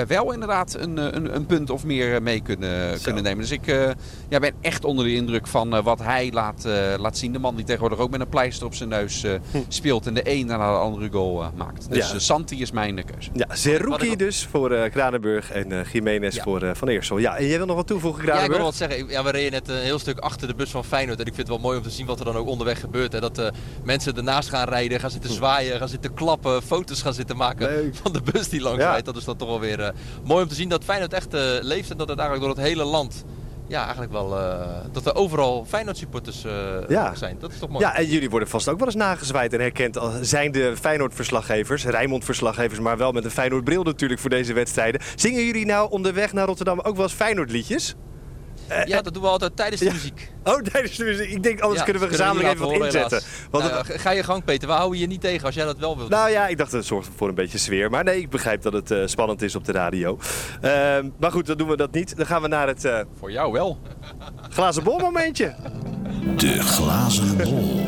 wel 0.06 0.32
inderdaad 0.32 0.74
een, 0.74 1.16
een, 1.16 1.34
een, 1.34 1.46
punt 1.46 1.70
of 1.70 1.84
meer 1.84 2.22
mee 2.22 2.40
kunnen, 2.40 3.00
kunnen 3.02 3.22
nemen. 3.22 3.40
Dus 3.40 3.50
ik 3.50 3.66
uh, 3.66 3.90
ja, 4.28 4.38
ben 4.38 4.52
echt 4.60 4.84
onder 4.84 5.04
de 5.04 5.14
indruk 5.14 5.46
van 5.46 5.74
uh, 5.74 5.82
wat 5.82 5.98
hij 5.98 6.30
laat, 6.32 6.64
uh, 6.66 6.94
laat 6.98 7.18
zien. 7.18 7.32
De 7.32 7.38
man 7.38 7.56
die 7.56 7.64
tegenwoordig 7.64 7.98
ook 7.98 8.10
met 8.10 8.20
een 8.20 8.28
pleister 8.28 8.66
op 8.66 8.74
zijn 8.74 8.88
neus 8.88 9.22
hm. 9.22 9.60
speelt 9.68 10.06
en 10.06 10.14
de 10.14 10.20
een 10.24 10.46
naar 10.46 10.58
de 10.58 10.64
andere 10.64 11.08
goal 11.10 11.50
maakt. 11.56 11.90
Dus 11.90 12.12
ja. 12.12 12.18
Santi 12.18 12.60
is 12.60 12.70
mijn 12.70 13.04
keuze. 13.04 13.30
Ja, 13.32 13.46
Zerouki 13.54 14.16
dus 14.16 14.46
voor 14.50 14.88
Kranenburg 14.88 15.52
en 15.52 15.86
Jiménez 15.92 16.34
ja. 16.34 16.42
voor 16.42 16.76
Van 16.76 16.88
Eersel. 16.88 17.18
Ja, 17.18 17.36
en 17.36 17.46
jij 17.46 17.56
wil 17.56 17.66
nog 17.66 17.76
wat 17.76 17.86
toevoegen, 17.86 18.22
Kranenburg? 18.22 18.48
Ja, 18.48 18.54
ik 18.54 18.60
wil 18.60 18.70
wat 18.70 18.74
zeggen. 18.88 19.08
Ja, 19.08 19.24
we 19.24 19.30
reden 19.30 19.52
net 19.52 19.68
een 19.68 19.82
heel 19.82 19.98
stuk 19.98 20.18
achter 20.18 20.48
de 20.48 20.54
bus 20.54 20.70
van 20.70 20.84
Feyenoord. 20.84 21.20
En 21.20 21.26
ik 21.26 21.34
vind 21.34 21.48
het 21.48 21.56
wel 21.56 21.66
mooi 21.66 21.76
om 21.76 21.82
te 21.82 21.90
zien 21.90 22.06
wat 22.06 22.18
er 22.18 22.24
dan 22.24 22.36
ook 22.36 22.48
onderweg 22.48 22.80
gebeurt. 22.80 23.14
En 23.14 23.20
dat 23.20 23.52
mensen 23.84 24.14
ernaast 24.18 24.48
gaan 24.48 24.68
rijden, 24.68 25.00
gaan 25.00 25.10
zitten 25.10 25.30
zwaaien, 25.30 25.78
gaan 25.78 25.88
zitten 25.88 26.14
klappen, 26.14 26.62
foto's 26.62 27.02
gaan 27.02 27.14
zitten 27.14 27.36
maken 27.36 27.66
Leuk. 27.66 27.94
van 28.02 28.12
de 28.12 28.20
bus 28.32 28.48
die 28.48 28.60
langs 28.60 28.82
rijdt. 28.82 29.06
Dat 29.06 29.16
is 29.16 29.24
dan 29.24 29.36
toch 29.36 29.48
wel 29.48 29.60
weer 29.60 29.92
mooi 30.24 30.42
om 30.42 30.48
te 30.48 30.54
zien 30.54 30.68
dat 30.68 30.84
Feyenoord 30.84 31.12
echt 31.12 31.34
uh, 31.34 31.40
leeft 31.60 31.90
en 31.90 31.96
dat 31.96 32.08
het 32.08 32.18
eigenlijk 32.18 32.48
door 32.48 32.64
het 32.64 32.72
hele 32.72 32.84
land 32.84 33.24
ja, 33.66 33.82
eigenlijk 33.82 34.12
wel 34.12 34.38
uh, 34.38 34.66
dat 34.92 35.06
er 35.06 35.14
overal 35.14 35.64
Feyenoord 35.68 35.96
supporters 35.96 36.44
ja. 36.88 37.14
zijn. 37.14 37.36
Dat 37.40 37.52
is 37.52 37.58
toch 37.58 37.68
mooi. 37.68 37.84
Ja, 37.84 37.96
en 37.96 38.06
jullie 38.06 38.30
worden 38.30 38.48
vast 38.48 38.68
ook 38.68 38.78
wel 38.78 38.86
eens 38.86 38.96
nagezwaaid 38.96 39.52
en 39.52 39.60
herkend 39.60 39.98
als 39.98 40.14
zijn 40.20 40.52
de 40.52 40.76
Feyenoord 40.80 41.14
verslaggevers, 41.14 41.84
Rijnmond 41.84 42.24
verslaggevers, 42.24 42.80
maar 42.80 42.96
wel 42.96 43.12
met 43.12 43.24
een 43.24 43.30
Feyenoord 43.30 43.64
bril 43.64 43.82
natuurlijk 43.82 44.20
voor 44.20 44.30
deze 44.30 44.52
wedstrijden. 44.52 45.00
Zingen 45.14 45.44
jullie 45.44 45.66
nou 45.66 45.90
onderweg 45.90 46.32
naar 46.32 46.46
Rotterdam 46.46 46.80
ook 46.80 46.94
wel 46.94 47.04
eens 47.04 47.14
Feyenoord 47.14 47.50
liedjes? 47.50 47.94
Uh, 47.94 48.07
ja, 48.84 49.02
dat 49.02 49.14
doen 49.14 49.22
we 49.22 49.28
altijd 49.28 49.56
tijdens 49.56 49.80
de 49.80 49.86
ja. 49.86 49.92
muziek. 49.92 50.30
Oh, 50.44 50.60
tijdens 50.60 50.96
de 50.96 51.04
muziek. 51.04 51.30
Ik 51.30 51.42
denk, 51.42 51.60
anders 51.60 51.78
ja, 51.78 51.84
kunnen 51.84 52.02
we 52.02 52.08
gezamenlijk 52.08 52.54
even 52.54 52.66
wat 52.66 52.84
inzetten. 52.84 53.22
Want 53.50 53.64
nou, 53.64 53.86
het... 53.86 54.00
Ga 54.00 54.10
je 54.10 54.22
gang, 54.22 54.44
Peter. 54.44 54.68
We 54.68 54.74
houden 54.74 54.98
je 54.98 55.06
niet 55.06 55.20
tegen 55.20 55.46
als 55.46 55.54
jij 55.54 55.64
dat 55.64 55.78
wel 55.78 55.96
wilt. 55.96 56.10
Nou 56.10 56.30
ja, 56.30 56.46
ik 56.46 56.58
dacht 56.58 56.70
dat 56.70 56.80
het 56.80 56.88
zorgt 56.88 57.08
voor 57.16 57.28
een 57.28 57.34
beetje 57.34 57.58
sfeer. 57.58 57.90
Maar 57.90 58.04
nee, 58.04 58.20
ik 58.20 58.30
begrijp 58.30 58.62
dat 58.62 58.72
het 58.72 58.90
uh, 58.90 59.06
spannend 59.06 59.42
is 59.42 59.54
op 59.54 59.64
de 59.64 59.72
radio. 59.72 60.18
Uh, 60.62 60.98
maar 61.18 61.30
goed, 61.30 61.46
dan 61.46 61.56
doen 61.56 61.68
we 61.68 61.76
dat 61.76 61.92
niet. 61.92 62.16
Dan 62.16 62.26
gaan 62.26 62.42
we 62.42 62.48
naar 62.48 62.66
het... 62.66 62.84
Uh, 62.84 63.00
voor 63.18 63.32
jou 63.32 63.52
wel. 63.52 63.78
Glazen 64.50 64.84
bol 64.84 64.98
momentje. 64.98 65.54
De 66.36 66.62
glazen 66.62 67.36
bol. 67.36 67.80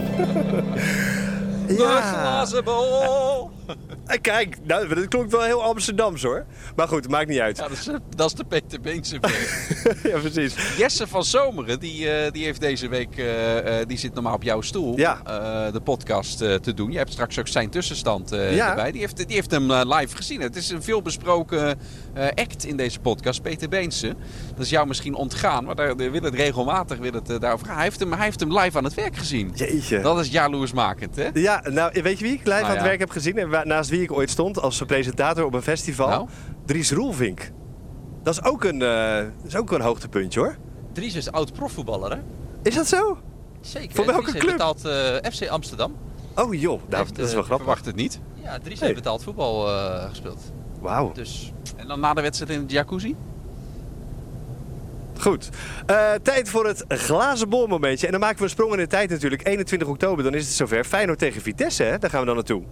Ja. 1.71 1.77
De 1.77 2.03
glazen 2.03 2.65
bol. 2.65 3.51
Kijk, 4.21 4.57
nou, 4.63 4.95
dat 4.95 5.09
klonk 5.09 5.31
wel 5.31 5.43
heel 5.43 5.63
Amsterdams 5.63 6.23
hoor. 6.23 6.45
Maar 6.77 6.89
goed, 6.89 7.09
maakt 7.09 7.29
niet 7.29 7.39
uit. 7.39 7.57
Ja, 7.57 7.69
dat, 7.69 7.79
is, 7.79 7.91
dat 8.17 8.27
is 8.27 8.35
de 8.35 8.45
Peter 8.45 8.81
Beense 8.81 9.21
Ja, 10.11 10.19
precies. 10.19 10.77
Jesse 10.77 11.07
van 11.07 11.25
Zomeren, 11.25 11.81
die, 11.81 12.05
uh, 12.05 12.31
die 12.33 12.45
heeft 12.45 12.61
deze 12.61 12.89
week, 12.89 13.17
uh, 13.17 13.57
uh, 13.57 13.75
die 13.87 13.99
zit 13.99 14.15
normaal 14.15 14.35
op 14.35 14.43
jouw 14.43 14.61
stoel, 14.61 14.99
ja. 14.99 15.21
de 15.73 15.81
podcast 15.81 16.39
te 16.39 16.75
doen. 16.75 16.93
Je 16.93 16.99
hebt 16.99 17.13
straks 17.13 17.39
ook 17.39 17.49
zijn 17.49 17.71
tussenstand 17.71 18.31
ja. 18.31 18.71
erbij. 18.71 18.93
Die 18.93 19.01
heeft, 19.01 19.17
die 19.17 19.37
heeft 19.37 19.51
hem 19.51 19.73
live 19.73 20.17
gezien. 20.17 20.41
Het 20.41 20.57
is 20.57 20.71
een 20.71 20.83
veelbesproken 20.83 21.79
act 22.35 22.65
in 22.65 22.77
deze 22.77 23.01
podcast, 23.01 23.43
Peter 23.43 23.69
Beense. 23.69 24.15
Dat 24.55 24.65
is 24.65 24.71
jou 24.71 24.87
misschien 24.87 25.15
ontgaan, 25.15 25.65
maar 25.65 25.75
daar 25.75 25.97
wil 25.97 26.13
het 26.13 26.35
regelmatig 26.35 26.99
wil 26.99 27.13
het, 27.13 27.41
daarover 27.41 27.67
gaan. 27.67 27.75
Hij 27.75 27.85
heeft, 27.85 28.01
hem, 28.01 28.13
hij 28.13 28.25
heeft 28.25 28.41
hem 28.41 28.59
live 28.59 28.79
aan 28.79 28.85
het 28.85 28.95
werk 28.95 29.17
gezien. 29.17 29.53
Jeetje. 29.55 30.01
Dat 30.01 30.21
is 30.21 30.29
jaloersmakend, 30.29 31.17
hè? 31.17 31.29
Ja, 31.35 31.63
nou, 31.69 32.03
weet 32.03 32.19
je 32.19 32.25
wie 32.25 32.35
ik 32.35 32.47
live 32.47 32.51
nou, 32.51 32.65
aan 32.65 32.71
het 32.71 32.83
werk 32.83 32.99
heb 32.99 33.11
gezien? 33.11 33.39
En 33.39 33.60
naast 33.65 33.91
wie 33.91 34.03
ik 34.03 34.13
ooit 34.13 34.31
stond 34.31 34.61
als 34.61 34.83
presentator 34.87 35.45
op 35.45 35.55
een 35.55 35.63
festival. 35.63 36.09
Nou? 36.09 36.29
Dries 36.67 36.93
Roelvink. 36.93 37.51
Dat 38.23 38.35
is 38.35 38.45
ook 38.45 38.65
een, 38.65 38.81
uh, 38.81 39.17
dat 39.17 39.47
is 39.47 39.57
ook 39.57 39.73
een 39.73 39.81
hoogtepuntje 39.81 40.41
hoor. 40.41 40.57
Dries 40.93 41.15
is 41.15 41.33
oud 41.33 41.53
profvoetballer 41.53 42.11
hè? 42.11 42.19
Is 42.63 42.75
dat 42.75 42.87
zo? 42.87 43.19
Zeker. 43.61 43.95
Voor 43.95 44.07
welke 44.07 44.31
Dries 44.31 44.43
club? 44.43 44.53
betaalt 44.53 44.85
uh, 44.87 44.93
FC 45.33 45.49
Amsterdam. 45.49 45.97
Oh 46.35 46.55
joh, 46.55 46.81
nou, 46.89 47.03
heeft, 47.03 47.17
dat 47.17 47.27
is 47.27 47.33
wel 47.33 47.41
uh, 47.41 47.47
grappig. 47.47 47.57
Verwacht 47.57 47.87
het 47.87 47.97
niet. 47.97 48.21
Ja, 48.43 48.59
Dries 48.59 48.79
hey. 48.79 48.89
heeft 48.89 49.01
betaald 49.01 49.23
voetbal 49.23 49.69
uh, 49.69 50.09
gespeeld. 50.09 50.41
Wauw. 50.81 51.13
Dus. 51.13 51.53
En 51.77 51.89
dan 51.89 52.01
na 52.01 52.15
de 52.15 52.21
wedstrijd 52.21 52.51
in 52.51 52.67
de 52.67 52.73
jacuzzi? 52.73 53.17
Goed. 55.21 55.49
Uh, 55.91 56.13
tijd 56.23 56.49
voor 56.49 56.67
het 56.67 56.85
glazen 56.89 57.49
bol 57.49 57.67
momentje. 57.67 58.07
En 58.07 58.13
dan 58.13 58.21
maken 58.21 58.39
we 58.39 58.45
een 58.45 58.51
sprong 58.51 58.73
in 58.73 58.79
de 58.79 58.87
tijd 58.87 59.11
natuurlijk. 59.11 59.47
21 59.47 59.89
oktober, 59.89 60.25
dan 60.25 60.35
is 60.35 60.47
het 60.47 60.55
zover. 60.55 60.85
Feyenoord 60.85 61.19
tegen 61.19 61.43
Vitesse, 61.43 61.83
hè? 61.83 61.99
Daar 61.99 62.11
gaan 62.11 62.21
we 62.21 62.27
dan 62.27 62.35
naartoe. 62.35 62.63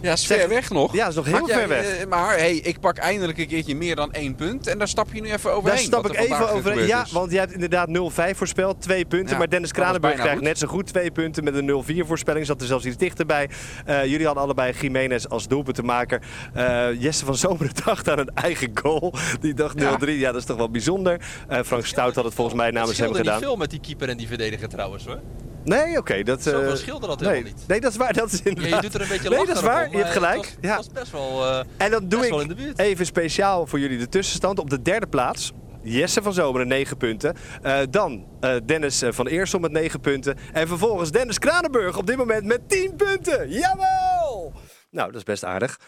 Ja, 0.00 0.12
is 0.12 0.26
ver 0.26 0.48
weg 0.48 0.70
nog. 0.70 0.94
Ja, 0.94 1.08
is 1.08 1.14
nog 1.14 1.24
heel 1.24 1.46
ver 1.46 1.68
weg. 1.68 2.00
Uh, 2.00 2.06
maar 2.06 2.36
hey, 2.36 2.56
ik 2.56 2.80
pak 2.80 2.96
eindelijk 2.96 3.38
een 3.38 3.46
keertje 3.46 3.76
meer 3.76 3.96
dan 3.96 4.12
één 4.12 4.34
punt. 4.34 4.66
En 4.66 4.78
daar 4.78 4.88
stap 4.88 5.08
je 5.12 5.20
nu 5.20 5.32
even 5.32 5.52
overheen. 5.52 5.76
Daar 5.76 6.00
stap 6.00 6.06
ik 6.06 6.18
even 6.18 6.50
overheen. 6.50 6.86
Ja, 6.86 7.06
want 7.12 7.30
jij 7.30 7.40
hebt 7.40 7.52
inderdaad 7.52 7.88
0-5 7.88 8.36
voorspeld. 8.36 8.82
Twee 8.82 9.04
punten. 9.04 9.32
Ja, 9.32 9.38
maar 9.38 9.48
Dennis 9.48 9.72
Kranenburg 9.72 10.14
krijgt 10.14 10.40
net 10.40 10.58
zo 10.58 10.66
goed 10.66 10.86
twee 10.86 11.10
punten 11.10 11.44
met 11.44 11.54
een 11.54 11.84
0-4 12.04 12.06
voorspelling. 12.06 12.46
Zat 12.46 12.60
er 12.60 12.66
zelfs 12.66 12.84
iets 12.84 12.96
dichterbij. 12.96 13.48
Uh, 13.88 14.04
jullie 14.04 14.26
hadden 14.26 14.44
allebei 14.44 14.72
Jiménez 14.80 15.24
als 15.24 15.48
doelpuntenmaker. 15.48 16.22
Uh, 16.56 17.00
Jesse 17.00 17.24
van 17.24 17.36
Zomeren 17.36 17.70
dacht 17.84 18.08
aan 18.08 18.18
een 18.18 18.30
eigen 18.34 18.70
goal. 18.74 19.14
Die 19.40 19.54
dacht 19.54 19.78
0-3. 19.78 19.80
Ja. 19.80 19.96
ja. 20.06 20.32
dat 20.32 20.40
is 20.40 20.46
toch 20.46 20.56
wel 20.56 20.70
bijzonder. 20.70 21.20
Frank 21.64 21.86
Stout 21.86 22.14
had 22.14 22.24
het 22.24 22.34
volgens 22.34 22.56
mij 22.56 22.70
namens 22.70 22.98
hem 22.98 23.06
gedaan. 23.06 23.24
Het 23.24 23.34
niet 23.34 23.44
veel 23.44 23.56
met 23.56 23.70
die 23.70 23.80
keeper 23.80 24.08
en 24.08 24.16
die 24.16 24.26
verdediger 24.26 24.68
trouwens 24.68 25.06
hoor. 25.06 25.20
Nee, 25.68 25.88
oké. 25.88 25.98
Okay, 25.98 26.22
dat, 26.22 26.42
Zoveel 26.42 26.76
scheelde 26.76 27.06
dat 27.06 27.20
nee, 27.20 27.28
helemaal 27.28 27.52
niet. 27.52 27.68
Nee, 27.68 27.80
dat 27.80 27.90
is 27.90 27.96
waar. 27.96 28.12
Dat 28.12 28.32
is 28.32 28.42
inderdaad... 28.42 28.70
Ja, 28.70 28.76
je 28.76 28.82
doet 28.82 28.94
er 28.94 29.00
een 29.00 29.08
beetje 29.08 29.28
Nee, 29.28 29.46
dat 29.46 29.56
is 29.56 29.62
waar. 29.62 29.90
Je 29.90 29.96
hebt 29.96 30.10
gelijk. 30.10 30.46
Het 30.46 30.54
was, 30.60 30.70
ja. 30.70 30.76
was 30.76 30.90
best 30.90 31.12
wel 31.12 31.44
uh, 31.44 31.60
En 31.76 31.90
dan 31.90 32.08
doe 32.08 32.26
ik 32.26 32.78
even 32.78 33.06
speciaal 33.06 33.66
voor 33.66 33.78
jullie 33.78 33.98
de 33.98 34.08
tussenstand. 34.08 34.58
Op 34.58 34.70
de 34.70 34.82
derde 34.82 35.06
plaats 35.06 35.52
Jesse 35.82 36.22
van 36.22 36.32
Zomeren 36.32 36.68
9 36.68 36.96
punten. 36.96 37.36
Uh, 37.62 37.78
dan 37.90 38.26
uh, 38.40 38.54
Dennis 38.64 39.02
van 39.08 39.26
Eersel 39.26 39.58
met 39.58 39.72
9 39.72 40.00
punten. 40.00 40.36
En 40.52 40.68
vervolgens 40.68 41.10
Dennis 41.10 41.38
Kranenburg 41.38 41.96
op 41.98 42.06
dit 42.06 42.16
moment 42.16 42.44
met 42.44 42.68
10 42.68 42.96
punten. 42.96 43.50
Jawel! 43.50 44.52
Nou, 44.90 45.06
dat 45.06 45.16
is 45.16 45.22
best 45.22 45.44
aardig. 45.44 45.80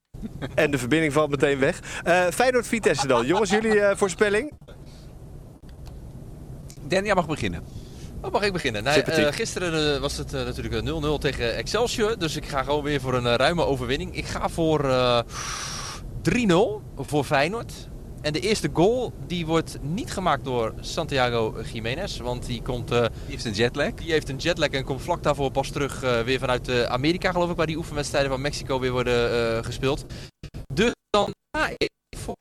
en 0.54 0.70
de 0.70 0.78
verbinding 0.78 1.12
valt 1.12 1.30
meteen 1.30 1.58
weg. 1.58 1.80
Uh, 2.06 2.26
Feyenoord-Vitesse 2.26 3.06
dan. 3.06 3.26
Jongens, 3.26 3.50
jullie 3.50 3.80
voorspelling? 3.96 4.52
Dan, 6.82 7.04
jij 7.04 7.14
mag 7.14 7.26
beginnen. 7.26 7.87
Oh, 8.22 8.32
mag 8.32 8.42
ik 8.42 8.52
beginnen? 8.52 8.82
Nee, 8.84 9.04
uh, 9.06 9.26
gisteren 9.30 9.94
uh, 9.94 10.00
was 10.00 10.16
het 10.16 10.34
uh, 10.34 10.44
natuurlijk 10.44 11.18
0-0 11.18 11.20
tegen 11.20 11.56
Excelsior. 11.56 12.18
Dus 12.18 12.36
ik 12.36 12.46
ga 12.46 12.62
gewoon 12.62 12.82
weer 12.82 13.00
voor 13.00 13.14
een 13.14 13.36
ruime 13.36 13.64
overwinning. 13.64 14.16
Ik 14.16 14.26
ga 14.26 14.48
voor 14.48 14.80
3-0 14.80 15.24
voor 16.96 17.24
Feyenoord. 17.24 17.72
En 18.20 18.32
de 18.32 18.40
eerste 18.40 18.70
goal 18.72 19.12
die 19.26 19.46
wordt 19.46 19.78
niet 19.82 20.12
gemaakt 20.12 20.44
door 20.44 20.74
Santiago 20.80 21.54
Jiménez. 21.72 22.18
Want 22.18 22.46
die, 22.46 22.62
komt, 22.62 22.88
die 22.88 23.08
heeft 23.26 23.44
een 23.44 23.52
jetlag. 23.52 23.94
Die 23.94 24.12
heeft 24.12 24.28
een 24.28 24.36
jetlag 24.36 24.68
en 24.68 24.84
komt 24.84 25.02
vlak 25.02 25.22
daarvoor 25.22 25.50
pas 25.50 25.70
terug 25.70 26.00
weer 26.24 26.38
vanuit 26.38 26.86
Amerika 26.86 27.32
geloof 27.32 27.50
ik. 27.50 27.56
Waar 27.56 27.66
die 27.66 27.76
oefenwedstrijden 27.76 28.30
van 28.30 28.40
Mexico 28.40 28.80
weer 28.80 28.92
worden 28.92 29.64
gespeeld. 29.64 30.04
Dus 30.74 30.92
dan 31.10 31.34
ga 31.56 31.68
ik 31.76 31.90
voor... 32.16 32.36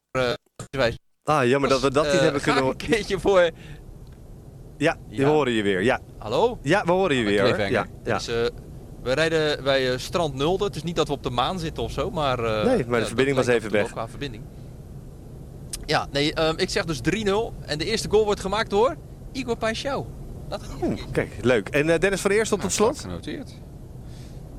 ah, 1.23 1.45
jammer 1.47 1.69
dat 1.69 1.81
we 1.81 1.91
dat 1.91 2.11
niet 2.11 2.21
hebben 2.21 2.41
kunnen... 2.41 2.65
een 2.65 2.75
keertje 2.75 3.19
voor 3.19 3.51
ja, 4.77 4.97
die 5.09 5.19
ja. 5.19 5.27
horen 5.27 5.51
je 5.51 5.63
weer. 5.63 5.81
Ja. 5.83 5.99
Hallo? 6.17 6.59
Ja, 6.61 6.85
we 6.85 6.91
horen 6.91 7.15
je 7.15 7.23
weer. 7.23 7.71
Ja, 7.71 7.85
ja. 8.03 8.13
Dus, 8.13 8.29
uh, 8.29 8.35
we 9.03 9.13
rijden 9.13 9.63
bij 9.63 9.91
uh, 9.91 9.97
Strand 9.97 10.33
Nulde. 10.33 10.63
Het 10.63 10.75
is 10.75 10.83
niet 10.83 10.95
dat 10.95 11.07
we 11.07 11.13
op 11.13 11.23
de 11.23 11.29
maan 11.29 11.59
zitten 11.59 11.83
of 11.83 11.91
zo, 11.91 12.11
maar... 12.11 12.39
Uh, 12.39 12.65
nee, 12.65 12.85
maar 12.85 12.99
de 12.99 13.05
verbinding 13.05 13.37
was 13.37 13.47
even 13.47 13.71
weg. 13.71 13.91
Qua 13.91 14.07
verbinding. 14.07 14.43
Ja, 15.85 16.07
nee, 16.11 16.41
um, 16.41 16.57
ik 16.57 16.69
zeg 16.69 16.85
dus 16.85 16.99
3-0. 16.99 17.01
En 17.65 17.77
de 17.77 17.85
eerste 17.85 18.09
goal 18.09 18.25
wordt 18.25 18.39
gemaakt 18.39 18.69
door 18.69 18.95
Igor 19.31 19.57
Paixão. 19.57 20.05
Oeh, 20.83 21.01
kijk, 21.11 21.31
leuk. 21.41 21.69
En 21.69 21.99
Dennis 21.99 22.21
van 22.21 22.31
Eerst 22.31 22.49
tot 22.49 22.59
nou, 22.59 22.71
slot? 22.71 22.99
Genoteerd. 22.99 23.53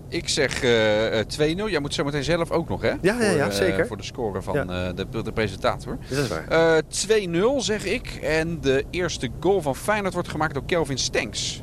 Ik 0.08 0.28
zeg 0.28 0.62
uh, 0.62 1.20
2-0. 1.66 1.70
Jij 1.70 1.80
moet 1.80 1.94
zo 1.94 2.04
meteen 2.04 2.24
zelf 2.24 2.50
ook 2.50 2.68
nog, 2.68 2.82
hè? 2.82 2.88
Ja, 2.88 2.96
ja, 3.00 3.30
ja 3.30 3.44
voor, 3.44 3.52
zeker. 3.52 3.86
Voor 3.86 3.96
de 3.96 4.02
score 4.02 4.42
van 4.42 4.54
ja. 4.54 4.88
uh, 4.88 4.96
de, 4.96 5.22
de, 5.22 5.32
presentator. 5.32 5.98
Dat 6.08 6.18
is 6.18 6.28
waar. 6.28 6.82
Uh, 7.32 7.56
2-0 7.56 7.56
zeg 7.56 7.84
ik. 7.84 8.18
En 8.22 8.60
de 8.60 8.84
eerste 8.90 9.28
goal 9.40 9.62
van 9.62 9.76
Feyenoord 9.76 10.14
wordt 10.14 10.28
gemaakt 10.28 10.54
door 10.54 10.64
Kelvin 10.66 10.98
Stenks. 10.98 11.62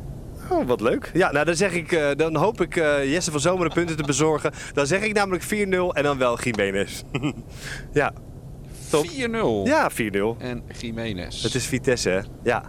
Oh, 0.50 0.68
wat 0.68 0.82
leuk. 0.82 1.12
Ja, 1.14 1.32
nou 1.32 1.46
dan 1.46 1.56
zeg 1.56 1.74
ik, 1.74 1.92
uh, 1.92 2.10
dan 2.16 2.36
hoop 2.36 2.62
ik 2.62 2.76
uh, 2.76 3.12
Jesse 3.12 3.32
van 3.32 3.40
Zomeren 3.40 3.74
punten 3.74 3.96
te 3.96 4.04
bezorgen. 4.04 4.52
Dan 4.74 4.88
zeg 4.88 5.02
ik 5.02 5.14
namelijk 5.14 5.44
4-0 5.44 5.48
en 5.48 6.04
dan 6.04 6.18
wel 6.18 6.40
Jiménez. 6.40 7.02
ja. 7.94 8.14
4-0? 8.86 8.98
Ja, 9.64 9.92
4-0. 9.92 9.96
En 10.38 10.64
Jiménez. 10.80 11.44
Het 11.44 11.56
is 11.56 11.66
Vitesse, 11.66 12.10
hè? 12.10 12.22
Ja. 12.44 12.64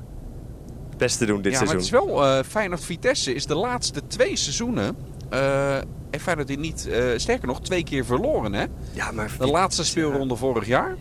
best 0.97 1.19
te 1.19 1.27
doen 1.27 1.43
dit 1.43 1.53
ja, 1.53 1.59
maar 1.59 1.69
seizoen. 1.69 1.99
het 1.99 2.09
is 2.09 2.15
wel... 2.15 2.39
eh 2.39 2.45
Feyenoord-Vitesse 2.45 3.35
is 3.35 3.47
de 3.47 3.55
laatste 3.55 4.07
twee 4.07 4.37
seizoenen... 4.37 4.97
eh 5.29 5.79
heeft 6.11 6.25
Feyenoord 6.25 6.49
die 6.49 6.59
niet... 6.59 6.87
eh, 6.89 7.05
sterker 7.17 7.47
nog, 7.47 7.61
twee 7.61 7.85
keer 7.85 8.05
verloren, 8.05 8.53
hè? 8.53 8.65
Ja, 8.93 9.12
maar 9.12 9.31
De 9.39 9.47
laatste 9.47 9.85
speelronde 9.85 10.37
vorig 10.37 10.67
jaar. 10.67 10.97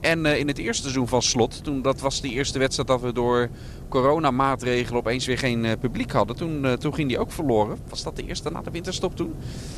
En 0.00 0.26
eh, 0.26 0.38
in 0.38 0.48
het 0.48 0.58
eerste 0.58 0.82
seizoen 0.82 1.08
van 1.08 1.22
Slot, 1.22 1.64
toen, 1.64 1.82
dat 1.82 2.00
was 2.00 2.20
de 2.20 2.28
eerste 2.28 2.58
wedstrijd 2.58 2.88
dat 2.88 3.00
we 3.00 3.12
door 3.12 3.48
coronamaatregelen 3.88 4.98
opeens 5.00 5.26
weer 5.26 5.38
geen 5.38 5.64
eh, 5.64 5.72
publiek 5.80 6.12
hadden. 6.12 6.36
Toen, 6.36 6.64
eh, 6.64 6.72
toen 6.72 6.94
ging 6.94 7.08
die 7.08 7.18
ook 7.18 7.32
verloren. 7.32 7.78
Was 7.88 8.02
dat 8.02 8.16
de 8.16 8.26
eerste 8.26 8.50
na 8.50 8.62
de 8.62 8.70
winterstop 8.70 9.16
toen? 9.16 9.34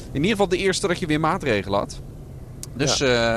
In 0.08 0.14
ieder 0.14 0.30
geval 0.30 0.48
de 0.48 0.56
eerste 0.56 0.86
dat 0.86 0.98
je 0.98 1.06
weer 1.06 1.20
maatregelen 1.20 1.78
had. 1.78 2.00
Dus 2.74 3.00
eh 3.00 3.36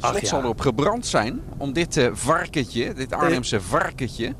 Ach, 0.00 0.10
Slot 0.10 0.20
ja. 0.22 0.28
zal 0.28 0.40
erop 0.42 0.60
gebrand 0.60 1.06
zijn 1.06 1.40
om 1.56 1.72
dit 1.72 1.96
eh 1.96 2.08
varkentje, 2.12 2.92
dit 2.94 3.12
Arnhemse 3.12 3.60
varkentje, 3.60 4.34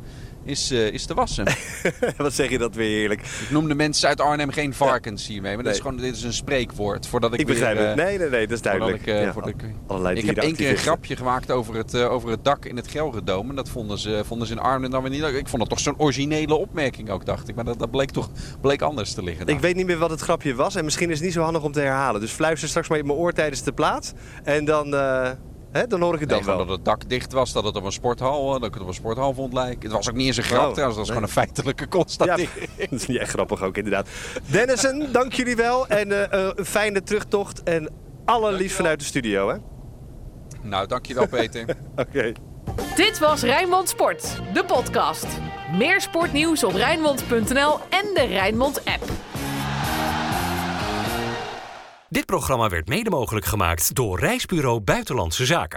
is, 0.44 0.70
eh, 0.70 0.86
is 0.92 1.04
te 1.06 1.14
wassen. 1.14 1.44
wat 2.16 2.32
zeg 2.32 2.50
je 2.50 2.58
dat 2.58 2.74
weer 2.74 2.98
heerlijk. 2.98 3.20
ik 3.20 3.50
noemde 3.50 3.74
mensen 3.74 4.08
uit 4.08 4.20
Arnhem 4.20 4.50
geen 4.50 4.74
varkens 4.74 5.26
hiermee, 5.26 5.54
maar 5.54 5.64
dat 5.64 5.72
is 5.74 5.78
Nee. 5.82 5.90
gewoon, 5.90 6.04
dit 6.06 6.16
is 6.16 6.22
een 6.22 6.32
spreekwoord. 6.32 7.06
Voordat 7.06 7.32
ik, 7.34 7.40
Ik 7.40 7.46
begrijp 7.46 7.76
weer, 7.76 7.88
het. 7.88 7.98
eh, 7.98 8.04
Nee, 8.04 8.18
nee, 8.18 8.28
nee, 8.28 8.46
dat 8.46 8.56
is 8.56 8.62
duidelijk. 8.62 8.96
ik, 9.00 9.06
eh, 9.06 9.22
Ja, 9.22 9.32
voordat 9.32 9.50
ik- 9.50 9.62
ik 10.18 10.26
heb 10.26 10.36
één 10.36 10.54
keer 10.56 10.70
een 10.70 10.76
grapje 10.76 11.16
gemaakt 11.16 11.50
over 11.50 11.74
het, 11.74 11.94
over 11.96 12.30
het 12.30 12.44
dak 12.44 12.64
in 12.64 12.76
het 12.76 12.88
Gelredome. 12.88 13.48
En 13.50 13.56
dat 13.56 13.68
vonden 13.68 13.98
ze, 13.98 14.22
vonden 14.26 14.46
ze 14.46 14.52
in 14.52 14.58
Arnhem 14.58 14.90
dan 14.90 15.02
weer 15.02 15.10
niet 15.10 15.20
leuk. 15.20 15.34
Ik 15.34 15.48
vond 15.48 15.60
het 15.62 15.70
toch 15.70 15.80
zo'n 15.80 15.98
originele 15.98 16.54
opmerking 16.54 17.10
ook, 17.10 17.26
dacht 17.26 17.48
ik. 17.48 17.54
Maar 17.54 17.64
dat, 17.64 17.78
dat 17.78 17.90
bleek 17.90 18.10
toch 18.10 18.30
bleek 18.60 18.82
anders 18.82 19.12
te 19.12 19.22
liggen. 19.22 19.46
Ik 19.46 19.60
weet 19.60 19.76
niet 19.76 19.86
meer 19.86 19.98
wat 19.98 20.10
het 20.10 20.20
grapje 20.20 20.54
was 20.54 20.74
en 20.74 20.84
misschien 20.84 21.08
is 21.10 21.14
het 21.16 21.24
niet 21.24 21.34
zo 21.34 21.42
handig 21.42 21.62
om 21.62 21.72
te 21.72 21.80
herhalen. 21.80 22.20
Dus 22.20 22.30
fluister 22.30 22.68
straks 22.68 22.88
maar 22.88 22.98
in 22.98 23.06
mijn 23.06 23.18
oor 23.18 23.32
tijdens 23.32 23.62
de 23.62 23.72
plaat. 23.72 24.14
En 24.44 24.64
dan, 24.64 24.94
hè, 25.80 25.86
dan 25.86 26.00
hoor 26.00 26.14
ik 26.14 26.20
het 26.20 26.28
Nee, 26.28 26.38
dan 26.38 26.46
wel. 26.56 26.66
dat 26.66 26.76
het 26.76 26.84
dak 26.84 27.08
dicht 27.08 27.32
was, 27.32 27.52
dat 27.52 27.64
het 27.64 27.76
op 27.76 27.84
een 27.84 27.92
sporthal, 27.92 28.46
eh, 28.54 28.60
dat 28.60 28.68
ik 28.68 28.72
het 28.74 28.82
op 28.82 28.88
een 28.88 28.94
sporthal 28.94 29.34
vond 29.34 29.52
lijken. 29.52 29.82
Het 29.82 29.92
was 29.92 30.08
ook 30.08 30.14
niet 30.14 30.26
eens 30.26 30.36
een 30.36 30.42
grap 30.42 30.66
Oh, 30.66 30.72
trouwens, 30.72 30.96
dat 30.98 31.06
was 31.06 31.16
nee. 31.16 31.16
gewoon 31.16 31.22
een 31.22 31.46
feitelijke 31.54 31.82
Ja, 31.82 31.88
constatering. 31.88 32.48
dat 32.90 32.92
is 33.00 33.06
niet 33.06 33.18
echt 33.18 33.30
grappig 33.30 33.62
ook 33.62 33.76
inderdaad. 33.76 34.08
Dennison, 34.46 35.06
dank 35.12 35.32
jullie 35.32 35.56
wel. 35.56 35.86
En 35.86 36.30
eh, 36.30 36.46
eh, 36.46 36.52
een 36.54 36.64
fijne 36.64 37.02
terugtocht. 37.02 37.62
En 37.62 37.90
allerliefst 38.24 38.76
vanuit 38.76 38.98
de 38.98 39.04
studio, 39.04 39.48
hè? 39.48 39.56
Nou, 40.62 40.86
dankjewel 40.86 41.26
Peter. 41.28 41.64
Oké. 41.96 42.32
Dit 42.94 43.18
was 43.18 43.42
Rijnmond 43.42 43.88
Sport, 43.88 44.40
de 44.52 44.64
podcast. 44.64 45.26
Meer 45.72 46.00
sportnieuws 46.00 46.64
op 46.64 46.72
Rijnmond.nl 46.74 47.78
en 47.90 48.06
de 48.14 48.26
Rijnmond 48.28 48.84
app. 48.84 49.02
Dit 52.14 52.26
programma 52.26 52.68
werd 52.68 52.88
mede 52.88 53.10
mogelijk 53.10 53.46
gemaakt 53.46 53.94
door 53.94 54.18
Reisbureau 54.18 54.80
Buitenlandse 54.80 55.46
Zaken. 55.46 55.72